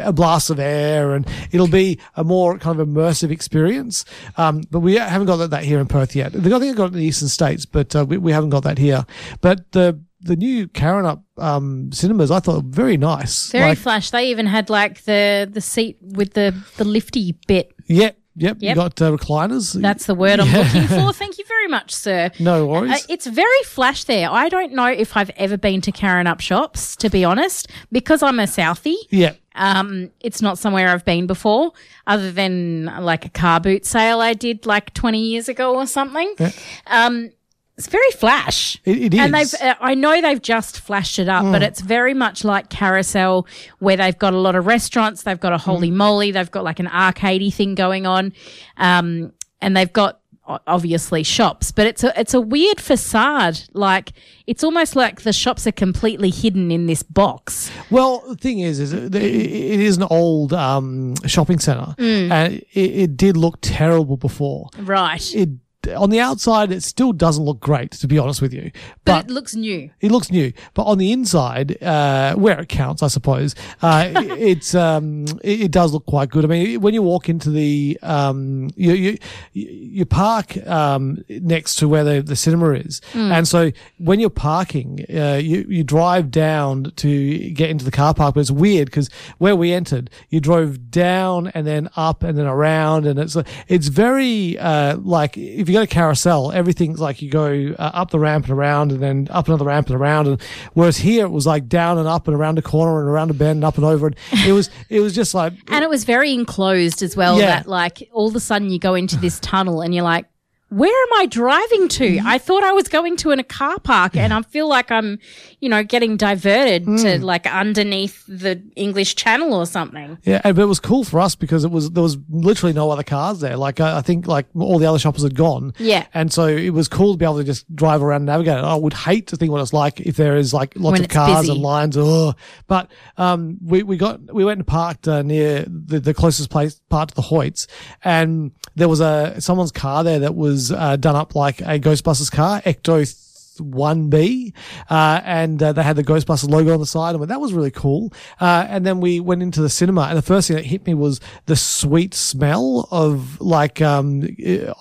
[0.00, 4.04] a blast of air and it'll be a more kind of immersive experience.
[4.36, 6.36] Um, but we haven't got that, that here in Perth yet.
[6.36, 8.62] I think I got it in the eastern states, but uh, we, we haven't got
[8.62, 9.04] that here.
[9.40, 13.50] But the the new Karrinyup um, cinemas, I thought very nice.
[13.50, 14.10] Very Like, flash.
[14.10, 17.72] They even had like the the seat with the the lifty bit.
[17.88, 18.56] Yep, yep.
[18.60, 18.76] You Yep.
[18.76, 19.80] got uh, recliners.
[19.80, 20.58] That's the word I'm Yeah.
[20.58, 21.12] looking for.
[21.22, 22.30] Thank you very much, sir.
[22.38, 22.92] No worries.
[22.92, 24.30] Uh, it's very flash there.
[24.30, 28.38] I don't know if I've ever been to Karrinyup shops, to be honest, because I'm
[28.38, 28.94] a Southie.
[29.10, 29.32] Yeah.
[29.54, 31.72] Um, it's not somewhere I've been before,
[32.06, 36.34] other than like a car boot sale I did like 20 years ago or something.
[36.38, 36.52] Yeah.
[36.86, 37.30] Um,
[37.78, 38.78] it's very flash.
[38.84, 41.52] It- it And they've, uh, I know they've just flashed it up, Mm.
[41.52, 43.46] but it's very much like Carousel,
[43.78, 45.22] where they've got a lot of restaurants.
[45.22, 45.94] They've got a holy Mm.
[45.94, 46.30] moly.
[46.32, 48.32] They've got like an arcadey thing going on,
[48.76, 50.18] um, and they've got
[50.66, 51.70] obviously shops.
[51.72, 53.60] But it's a it's a weird facade.
[53.72, 54.12] Like
[54.46, 57.70] it's almost like the shops are completely hidden in this box.
[57.90, 62.30] Well, the thing is, is it, it is an old um, shopping centre, Mm.
[62.30, 64.68] and it, it did look terrible before.
[64.80, 65.34] Right.
[65.34, 65.48] It
[65.96, 68.70] on the outside, it still doesn't look great, to be honest with you.
[69.04, 69.90] But, it looks new.
[70.00, 74.32] It looks new, but on the inside, uh, where it counts, I suppose, uh, it-
[74.52, 76.44] it's um, it, it does look quite good.
[76.44, 79.18] I mean, when you walk into the um, you you
[79.52, 83.30] you park um, next to where the, the cinema is, Mm.
[83.32, 88.14] and so when you're parking, uh, you you drive down to get into the car
[88.14, 88.34] park.
[88.34, 89.08] But it's weird because
[89.38, 93.36] where we entered, you drove down and then up and then around, and it's
[93.68, 98.10] it's very uh, like if you go to carousel, everything's like you go uh, up
[98.10, 100.26] the ramp and around, and then up another ramp and around.
[100.26, 100.42] And
[100.74, 103.34] whereas here it was like down and up and around a corner and around a
[103.34, 104.08] bend and up and over.
[104.08, 104.16] And
[104.46, 107.38] it was it was just like And it was very enclosed as well.
[107.38, 107.46] Yeah.
[107.46, 110.26] That like all of a sudden you go into this tunnel and you're like,
[110.72, 112.20] where am I driving to?
[112.24, 115.18] I thought I was going to in a car park, and I feel like I'm,
[115.60, 120.18] you know, getting diverted to like underneath the English Channel or something.
[120.24, 122.90] Yeah, and- but it was cool for us because it was there was literally no
[122.90, 123.56] other cars there.
[123.56, 125.74] Like I, I think like all the other shoppers had gone.
[125.78, 126.06] Yeah.
[126.14, 128.58] and so it was cool to be able to just drive around and navigate.
[128.58, 128.64] it.
[128.64, 131.08] I would hate to think what it's like if there is like lots When of
[131.10, 131.52] cars busy.
[131.52, 131.96] and lines.
[131.96, 132.34] Ugh.
[132.66, 136.80] But um, we we got we went and parked uh, near the, the closest place
[136.88, 137.66] part to the Hoyts,
[138.02, 142.30] and there was a someone's car there that was uh, done up like a Ghostbusters
[142.30, 143.18] car, Ecto.
[143.60, 144.52] 1B,
[144.90, 147.70] uh, and uh, they had the Ghostbusters logo on the side, and that was really
[147.70, 148.12] cool.
[148.40, 150.94] Uh, and then we went into the cinema, and the first thing that hit me
[150.94, 154.22] was the sweet smell of like um,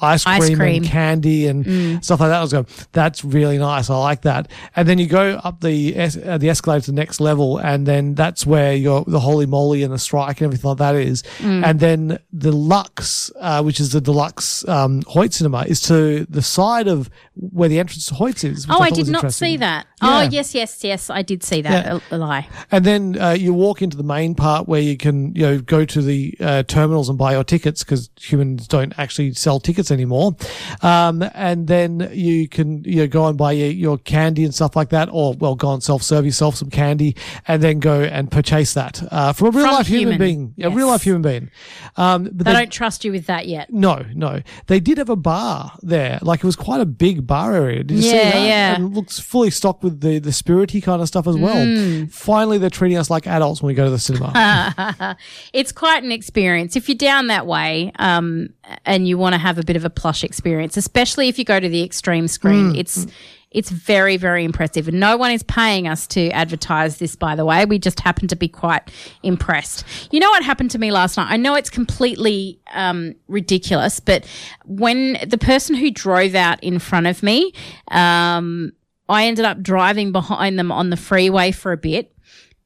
[0.01, 0.75] ice cream, Ice cream.
[0.83, 2.03] and candy and Mm.
[2.03, 2.39] stuff like that.
[2.39, 3.89] I was going, that's really nice.
[3.89, 4.49] I like that.
[4.75, 7.85] And then you go up the es- uh, the escalator to the next level, and
[7.85, 11.23] then that's where your the holy moly and the strike and everything like that is.
[11.39, 11.65] Mm.
[11.65, 16.41] And then the Lux, uh, which is the deluxe um, Hoyt cinema, is to the
[16.41, 18.60] side of where the entrance to Hoyts is.
[18.69, 19.87] Oh, which Oh, I thought did not see that.
[20.01, 21.09] Oh yes, yes, yes.
[21.09, 21.85] I did see that.
[21.85, 21.99] Yeah.
[22.11, 22.47] A, a lie.
[22.71, 25.85] And then uh, you walk into the main part where you can, you know, go
[25.85, 30.35] to the uh, terminals and buy your tickets because humans don't actually sell tickets anymore.
[30.81, 34.75] Um, and then you can, you know, go and buy your, your candy and stuff
[34.75, 37.15] like that, or well, go and self-serve yourself some candy,
[37.47, 40.53] and then go and purchase that uh, from a real From life human, human.
[40.57, 41.51] being, a real life human being.
[41.97, 43.71] Um, but They they- don't trust you with that yet.
[43.71, 44.41] no, no.
[44.67, 46.19] They did have a bar there.
[46.21, 47.83] Like it was quite a big bar area.
[47.83, 48.45] Did you see Yeah, that?
[48.47, 48.75] yeah.
[48.75, 51.55] And it looks fully stocked with the, the spirity kind of stuff as well.
[51.55, 52.11] Mm.
[52.11, 55.17] Finally, they're treating us like adults when we go to the cinema.
[55.53, 58.49] it's quite an experience if you're down that way um,
[58.85, 61.59] and you want to have a bit of a plush experience, especially if you go
[61.59, 62.73] to the extreme screen.
[62.73, 62.77] Mm.
[62.77, 63.07] It's
[63.51, 67.15] it's very very impressive, and no one is paying us to advertise this.
[67.15, 68.89] By the way, we just happen to be quite
[69.23, 69.85] impressed.
[70.11, 71.27] You know what happened to me last night?
[71.29, 74.25] I know it's completely um, ridiculous, but
[74.65, 77.53] when the person who drove out in front of me,
[77.89, 78.71] um,
[79.11, 82.15] I ended up driving behind them on the freeway for a bit.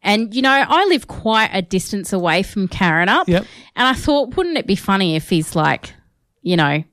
[0.01, 3.27] And you know, I live quite a distance away from Karrinyup.
[3.27, 3.45] Yep.
[3.75, 5.93] And I thought, wouldn't it be funny if he's like,
[6.43, 6.83] you know,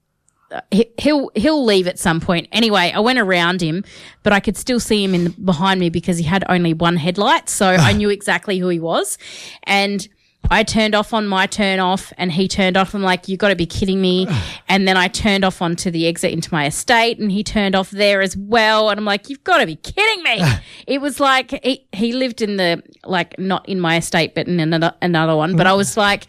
[0.70, 2.48] he- he'll he'll leave at some point.
[2.52, 3.84] Anyway, I went around him,
[4.22, 6.96] but I could still see him in the, behind me because he had only one
[6.96, 9.18] headlight, so I knew exactly who he was.
[9.64, 10.08] And
[10.50, 12.94] I turned off on my turn off, and he turned off.
[12.94, 14.28] I'm like, you got to be kidding me!
[14.68, 17.90] And then I turned off onto the exit into my estate, and he turned off
[17.90, 18.88] there as well.
[18.88, 20.42] And I'm like, you've got to be kidding me!
[20.86, 24.60] it was like he he lived in the like not in my estate, but in
[24.60, 25.56] another another one.
[25.56, 26.26] But I was like.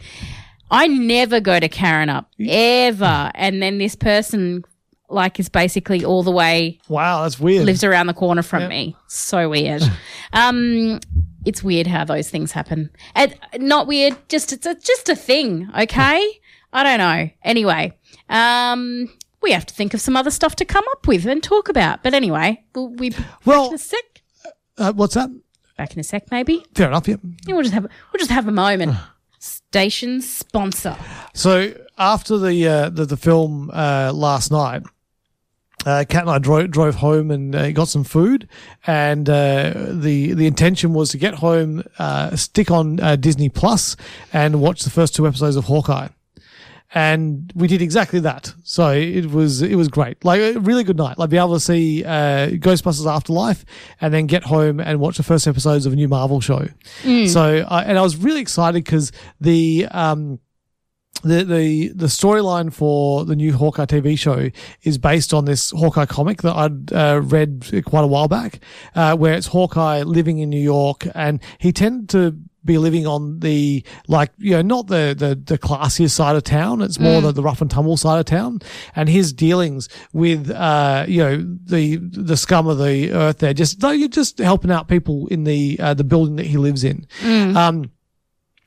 [0.70, 4.64] I never go to Karrinyup ever, and then this person
[5.08, 7.64] like is basically all the way wow, that's weird.
[7.64, 8.96] lives around the corner from me.
[9.06, 9.82] So weird.
[10.32, 11.00] um,
[11.44, 12.90] it's weird how those things happen.
[13.14, 15.70] And not weird, just it's a, just a thing.
[15.78, 16.40] Okay,
[16.72, 17.30] I don't know.
[17.42, 17.96] Anyway,
[18.28, 19.08] um,
[19.42, 22.02] we have to think of some other stuff to come up with and talk about.
[22.02, 23.12] But anyway, we'll we
[23.44, 24.22] well, back in a sec.
[24.76, 25.30] Uh, what's that?
[25.76, 26.64] Back in a sec, maybe.
[26.74, 27.08] Fair enough.
[27.08, 27.16] Yeah.
[27.46, 28.96] Yeah, we'll just have we'll just have a moment.
[29.38, 30.96] Station sponsor.
[31.34, 34.82] So after the uh, the, the film uh, last night,
[35.84, 38.48] uh, Kat and I drove, drove home and uh, got some food,
[38.86, 43.96] and uh, the the intention was to get home, uh, stick on uh, Disney Plus,
[44.32, 46.08] and watch the first two episodes of Hawkeye.
[46.96, 48.54] And we did exactly that.
[48.62, 51.18] So it was it was great, like a really good night.
[51.18, 53.64] Like be able to see uh, Ghostbusters Afterlife,
[54.00, 56.68] and then get home and watch the first episodes of a new Marvel show.
[57.02, 57.28] Mm.
[57.28, 59.10] So I and I was really excited because
[59.40, 60.38] the um,
[61.22, 64.50] the the the storyline for the new Hawkeye TV show
[64.82, 68.60] is based on this Hawkeye comic that I'd uh, read quite a while back,
[68.94, 73.40] uh, where it's Hawkeye living in New York, and he tended to be living on
[73.40, 77.24] the like you know not the the, the classiest side of town it's more Mm.
[77.24, 78.58] the, the rough and tumble side of town
[78.96, 81.36] and his dealings with uh you know
[81.66, 85.44] the the scum of the earth there just though you're just helping out people in
[85.44, 87.54] the uh, the building that he lives in Mm.
[87.54, 87.90] um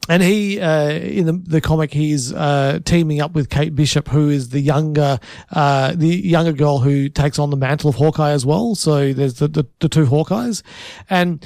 [0.08, 4.30] and he, uh, in the, the comic, he's uh, teaming up with Kate Bishop, who
[4.30, 5.20] is the younger,
[5.52, 8.76] uh, the younger girl who takes on the mantle of Hawkeye as well.
[8.76, 10.64] So there's the, the, the two Hawkeyes,
[11.10, 11.46] and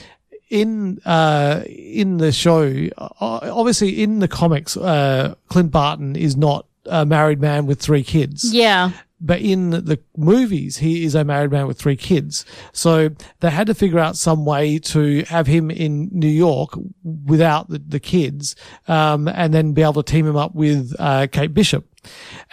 [0.49, 7.05] in uh, in the show, obviously in the comics, uh, Clint Barton is not a
[7.05, 8.53] married man with three kids.
[8.53, 8.91] Yeah.
[9.21, 12.43] But in the movies, he is a married man with three kids.
[12.73, 13.09] So
[13.39, 16.71] they had to figure out some way to have him in New York
[17.03, 18.55] without the, the kids,
[18.87, 21.90] um, and then be able to team him up with uh, Kate Bishop.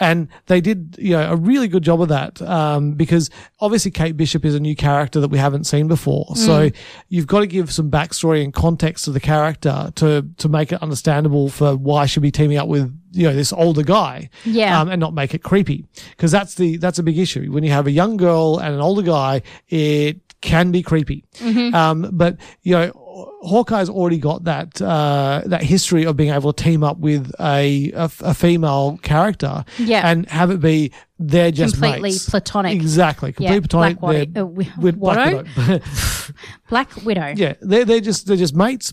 [0.00, 3.30] And they did, you know, a really good job of that, um, because
[3.60, 6.26] obviously Kate Bishop is a new character that we haven't seen before.
[6.36, 6.74] So Mm.
[7.08, 10.82] you've got to give some backstory and context to the character to, to make it
[10.82, 14.28] understandable for why she'll be teaming up with, you know, this older guy.
[14.44, 14.80] Yeah.
[14.80, 15.84] Um, and not make it creepy.
[16.18, 17.50] Cause that's the, that's a big issue.
[17.52, 21.24] When you have a young girl and an older guy, it can be creepy.
[21.38, 21.74] Mhm.
[21.74, 22.92] Um, but, you know,
[23.42, 27.90] Hawkeye's already got that, uh, that history of being able to team up with a,
[27.92, 29.64] a, a female character.
[29.78, 30.08] Yeah.
[30.08, 32.28] And have it be, they're just completely mates.
[32.28, 32.74] platonic.
[32.74, 33.34] Exactly.
[33.38, 33.98] Yeah, Completely platonic.
[34.00, 34.12] Black
[34.54, 34.54] Widow.
[34.54, 35.44] They're- Uh, Black Widow?
[35.66, 35.84] Widow.
[36.68, 37.34] Black Widow.
[37.36, 38.92] Yeah, they're they're just they're just mates.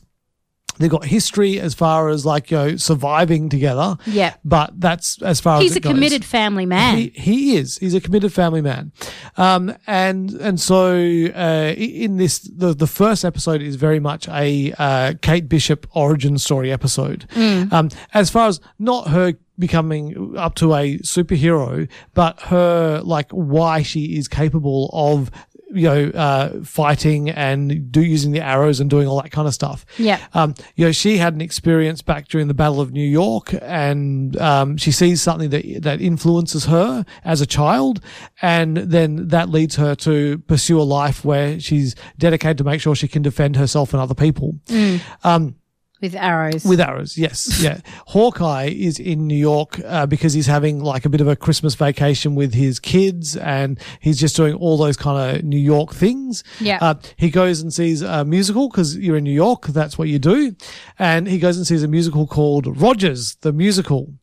[0.77, 3.97] They've got history as far as like you know surviving together.
[4.05, 4.35] Yeah.
[4.43, 5.93] but that's as far He's as he's a goes.
[5.93, 6.97] committed family man.
[6.97, 7.77] He, he is.
[7.77, 8.91] He's a committed family man,
[9.37, 14.73] um, and and so uh, in this the the first episode is very much a
[14.77, 17.25] uh, Kate Bishop origin story episode.
[17.31, 17.71] Mm.
[17.71, 23.81] Um, as far as not her becoming up to a superhero, but her like why
[23.81, 25.31] she is capable of
[25.75, 29.53] you know, uh, fighting and do using the arrows and doing all that kind of
[29.53, 29.85] stuff.
[29.97, 30.19] Yeah.
[30.33, 34.35] Um, you know, she had an experience back during the Battle of New York, and
[34.37, 38.01] um, she sees something that that influences her as a child,
[38.41, 42.95] and then that leads her to pursue a life where she's dedicated to make sure
[42.95, 44.55] she can defend herself and other people.
[44.67, 45.01] Mm.
[45.23, 45.55] Um,
[46.01, 46.65] With arrows.
[46.65, 47.79] with arrows, yes, yeah.
[48.07, 51.73] Hawkeye is in New York uh, because he's having like a bit of a Christmas
[51.75, 56.43] vacation with his kids, and he's just doing all those kind of New York things.
[56.59, 56.79] Yeah.
[56.81, 59.67] Uh, he goes and sees a musical because you're in New York.
[59.67, 60.55] That's what you do,
[60.99, 64.13] and he goes and sees a musical called Rogers the Musical,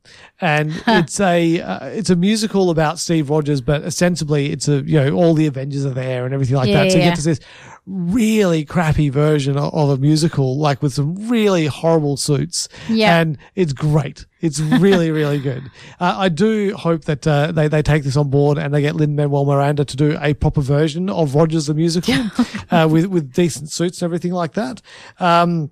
[0.41, 5.01] and it's a uh, it's a musical about Steve Rogers, but ostensibly it's a you
[5.01, 6.93] know all the Avengers are there and everything like Yeah, that.
[6.93, 7.41] So you get to see this
[7.87, 12.68] really crappy version of, a musical, like with some really horrible suits.
[12.89, 13.18] Yeah.
[13.18, 14.26] And it's great.
[14.41, 15.64] It's really, really good.
[15.99, 18.95] Uh, I do hope that uh, they, they take this on board and they get
[18.95, 22.14] Lin Manuel Miranda to do a proper version of Rogers the Musical
[22.70, 24.80] uh, with, with decent suits and everything like that.
[25.18, 25.70] Um,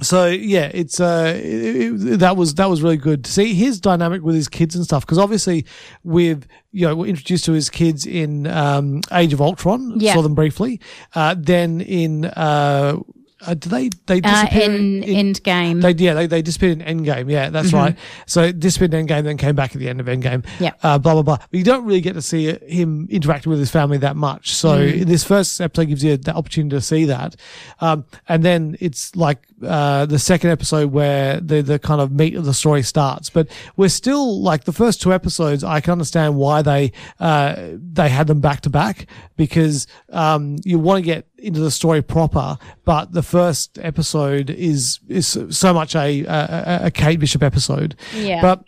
[0.00, 3.80] so yeah, it's uh, it- it- that was that was really good to see his
[3.80, 5.04] dynamic with his kids and stuff.
[5.04, 5.64] Because obviously,
[6.04, 9.98] with you know, we're introduced to his kids in um, Age of Ultron.
[10.00, 10.14] Yeah.
[10.14, 10.80] Saw them briefly.
[11.14, 12.98] Uh, then in uh,
[13.46, 15.80] uh, do they they Uh, disappear in Endgame.
[15.80, 17.30] They yeah they they disappeared in Endgame.
[17.30, 17.74] Yeah, that's Mhm.
[17.74, 17.96] right.
[18.26, 20.44] So disappeared in Endgame, then came back at the end of Endgame.
[20.58, 20.72] Yeah.
[20.82, 21.36] Uh, blah blah blah.
[21.38, 24.54] But you don't really get to see him interacting with his family that much.
[24.56, 25.06] So Mm.
[25.06, 27.36] this first episode gives you the opportunity to see that,
[27.80, 32.34] um, and then it's like uh, the second episode where the the kind of meat
[32.34, 33.30] of the story starts.
[33.30, 35.62] But we're still like the first two episodes.
[35.62, 37.54] I can understand why they uh,
[37.94, 42.02] they had them back to back because um, you want to get into the story
[42.02, 47.94] proper, but the first episode is is so much a a, a Kate Bishop episode.
[48.14, 48.40] Yeah.
[48.40, 48.64] But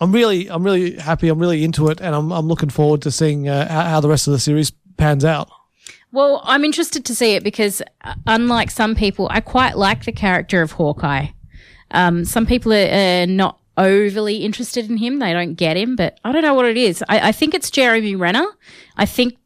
[0.00, 1.28] I'm really I'm really happy.
[1.28, 4.08] I'm really into it, and I'm I'm looking forward to seeing uh, how, how the
[4.08, 5.48] rest of the series pans out.
[6.10, 10.12] Well, I'm interested to see it because, uh, unlike some people, I quite like the
[10.12, 11.26] character of Hawkeye.
[11.90, 15.96] Um, some people are uh, not overly interested in him; they don't get him.
[15.96, 17.02] But I don't know what it is.
[17.08, 18.46] I, I think it's Jeremy Renner.
[18.96, 19.36] I think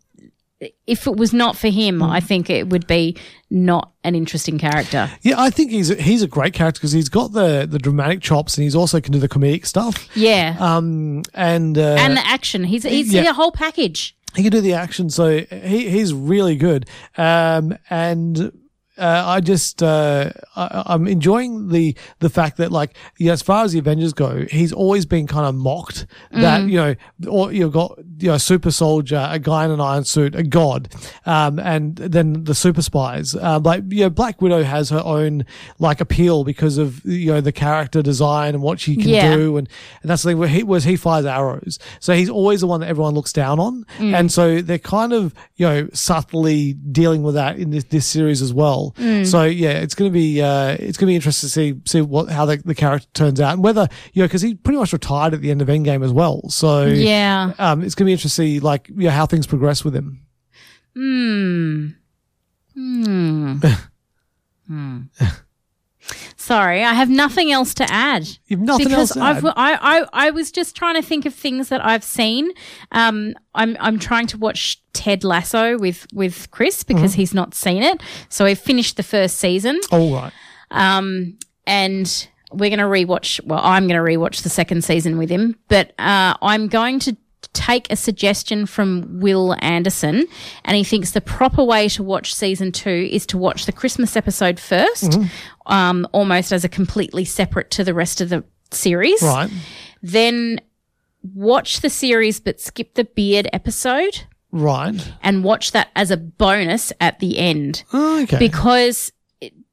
[0.87, 2.11] if it was not for him, Hmm.
[2.11, 3.17] I think it would be
[3.51, 5.11] not an interesting character.
[5.23, 8.57] Yeah, I think he's he's a great character because he's got the the dramatic chops,
[8.57, 10.09] and he's also can do the comedic stuff.
[10.15, 12.65] Yeah, Um, and uh, and the action.
[12.65, 13.29] He's he's yeah.
[13.31, 14.17] a whole package.
[14.37, 16.87] he can do the action, so he he's really good.
[17.17, 18.53] Um, and
[18.99, 23.41] uh, I just uh, I, I'm enjoying the the fact that like you know, as
[23.43, 26.71] far as the Avengers go, he's always been kind of mocked that Mm.
[26.71, 26.95] you know
[27.31, 30.43] or you've got you know a super soldier, a guy in an iron suit, a
[30.43, 30.93] god,
[31.27, 33.35] um, and then the super spies.
[33.35, 35.47] Uh, like you know, Black Widow has her own
[35.79, 39.35] like appeal because of you know the character design and what she can Yeah.
[39.37, 39.69] do, and,
[40.03, 42.81] and that's the thing where he was he fires arrows, so he's always the one
[42.81, 44.15] that everyone looks down on, Mm.
[44.19, 48.43] and so they're kind of you know subtly dealing with that in this, this series
[48.43, 48.82] as well.
[48.91, 49.27] Mm.
[49.27, 52.45] So yeah, it's gonna be uh, it's gonna be interesting to see see what how
[52.45, 55.41] the, the character turns out and whether you know because he pretty much retired at
[55.41, 56.49] the end of Endgame as well.
[56.51, 57.53] So Yeah.
[57.59, 60.21] um, it's gonna be interesting to see like you know, how things progress with him.
[60.95, 61.87] Hmm.
[62.75, 63.57] Hmm.
[64.67, 64.99] hmm.
[66.53, 68.29] Sorry, I have nothing else to add.
[68.47, 69.55] You've nothing because else to I've, add?
[69.57, 72.51] I, I, I was just trying to think of things that I've seen.
[72.93, 77.17] Um, I'm, I'm trying to watch Ted Lasso with, with Chris because Mhm.
[77.17, 78.03] he's not seen it.
[78.29, 79.81] So I finished the first season.
[79.91, 80.33] All right.
[80.71, 83.43] Um, and we're going to rewatch.
[83.47, 87.17] Well, I'm going to rewatch the second season with him, but uh, I'm going to
[87.53, 90.27] take a suggestion from Will Anderson,
[90.65, 94.17] and he thinks the proper way to watch season two is to watch the Christmas
[94.17, 95.29] episode 1st
[95.67, 99.21] um, almost as a completely separate to the rest of the series.
[99.23, 99.51] Right.
[100.03, 100.61] Then
[101.35, 105.13] watch the series, but skip the beard episode Right.
[105.23, 107.85] and watch that as a bonus at the end.
[107.95, 108.39] Okay.
[108.39, 109.13] Because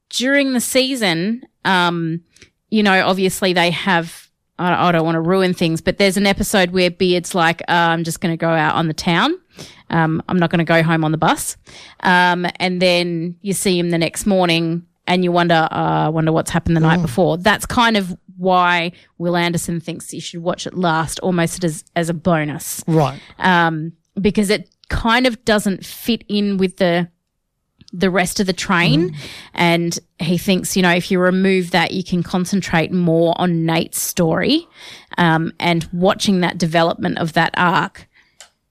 [0.10, 2.22] during the season, um,
[2.70, 4.29] you know, obviously they have.
[4.60, 8.04] I don't want to ruin things, but there's an episode where Beard's like, uh, "I'm
[8.04, 9.34] just going to go out on the town.
[9.90, 11.58] Um, I'm not going to go home on the bus."
[12.02, 16.52] Um, and then you see him the next morning, and you wonder, uh, wonder what's
[16.52, 17.38] happened the night before.
[17.38, 22.10] That's kind of why Will Anderson thinks you should watch it last, almost as as
[22.10, 23.20] a bonus Right.
[23.40, 27.10] um, because it kind of doesn't fit in with the
[27.92, 29.16] the rest of the train.
[29.54, 34.00] And he thinks, you know, if you remove that, you can concentrate more on Nate's
[34.00, 34.68] story
[35.18, 38.08] um, and watching that development of that arc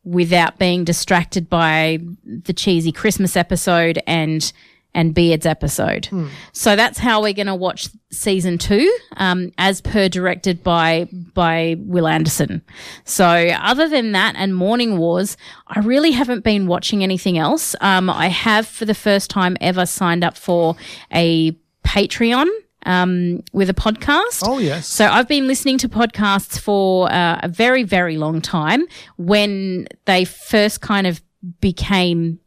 [0.05, 4.53] without being distracted by the cheesy Christmas episode and
[4.99, 6.09] and Beard's episode.
[6.53, 11.77] So that's how we're going to watch season two, um, as per directed by by
[11.79, 12.63] Will Anderson.
[13.05, 13.27] So
[13.71, 15.37] other than that and Morning Wars,
[15.69, 17.77] I really haven't been watching anything else.
[17.81, 20.75] Um, I have for the first time ever signed up for
[21.13, 21.53] a
[21.85, 22.49] Patreon.
[22.87, 24.43] Um, with a podcast.
[24.47, 24.87] Oh, yes.
[24.87, 28.87] So I've been listening to podcasts for uh, a very, very long time
[29.17, 31.21] when they first kind of
[31.61, 32.39] became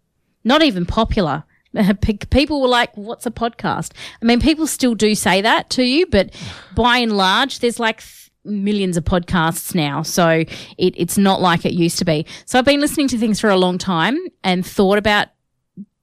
[0.44, 1.44] not even popular.
[2.02, 3.92] Pe- People were like, what's a podcast?
[4.22, 6.32] I mean, people still do say that to you, but
[6.76, 10.02] by and large, there's like th- millions of podcasts now.
[10.02, 12.26] So it, it's not like it used to be.
[12.46, 15.30] So I've been listening to things for a long time and thought about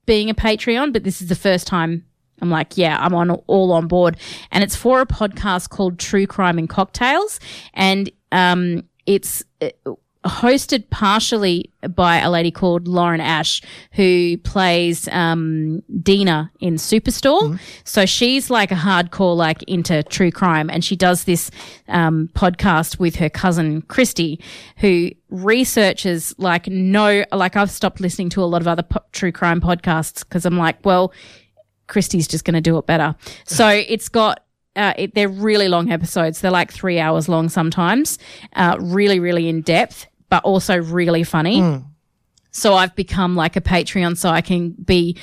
[0.07, 2.05] being a Patreon, but this is the first time
[2.41, 4.17] I'm like, yeah, I'm on all on board.
[4.51, 7.41] And it's for a podcast called True Crime and Cocktails.
[7.75, 9.71] And um, it's uh,
[10.29, 13.63] hosted partially by a lady called Lauren Ash,
[13.93, 17.59] who plays um, Dina in Superstore.
[17.85, 20.71] So she's like a hardcore, like into true crime.
[20.71, 21.51] And she does this
[21.89, 24.41] um, podcast with her cousin Christy,
[24.79, 29.33] who researches like no, like I've stopped listening to a lot of other po- true
[29.33, 31.13] crime podcasts because I'm like, well,
[31.87, 33.15] Christy's just going to do it better.
[33.45, 34.45] So it's got.
[34.77, 36.41] Uh, it, they're really long episodes.
[36.41, 38.17] They're like three hours long sometimes.
[38.55, 41.61] Uh, really, really in depth, but also really funny.
[41.61, 41.77] Hmm.
[42.51, 45.17] So I've become like a Patreon so I can be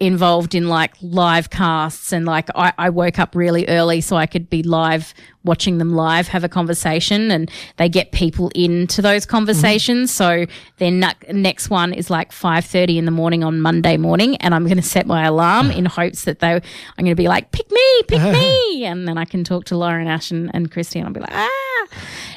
[0.00, 4.26] involved in like live casts and like I, I woke up really early so I
[4.26, 5.14] could be live
[5.44, 10.10] watching them live have a conversation and they get people into those conversations.
[10.10, 10.46] So
[10.78, 14.64] their ne- next one is like 5.30 in the morning on monday morning and i'm
[14.64, 16.62] going to set my alarm in hopes that they i'm
[16.98, 18.84] going to be like pick me pick me!
[18.86, 21.32] And then i can talk to lauren ash and, and christy and i'll be like
[21.32, 21.86] ah!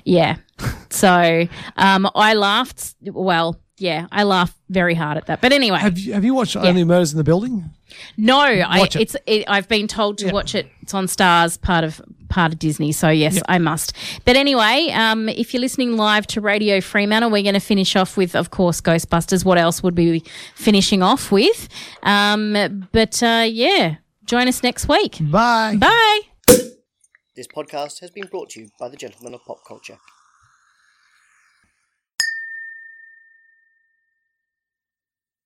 [0.05, 0.37] Yeah.
[0.89, 1.47] So
[1.77, 6.13] um, i laughed well yeah i laugh very hard at that but anyway Have you,
[6.13, 7.71] have you watched Only Murders in the Building?
[8.17, 8.95] no, I, it.
[8.95, 10.67] it's it, I've been told to watch it.
[10.81, 11.99] It's on Stars, part of
[12.29, 12.91] part of Disney.
[12.91, 13.93] So yes, I must.
[14.25, 18.15] But anyway, um, if you're listening live to Radio Fremantle, we're going to finish off
[18.15, 19.43] with, of course, Ghostbusters.
[19.43, 20.23] What else would we be
[20.53, 21.67] finishing off with?
[22.03, 25.17] Um, but uh, yeah, join us next week.
[25.19, 25.75] Bye.
[25.77, 26.19] Bye.
[27.35, 29.97] This podcast has been brought to you by the Gentlemen of Pop Culture.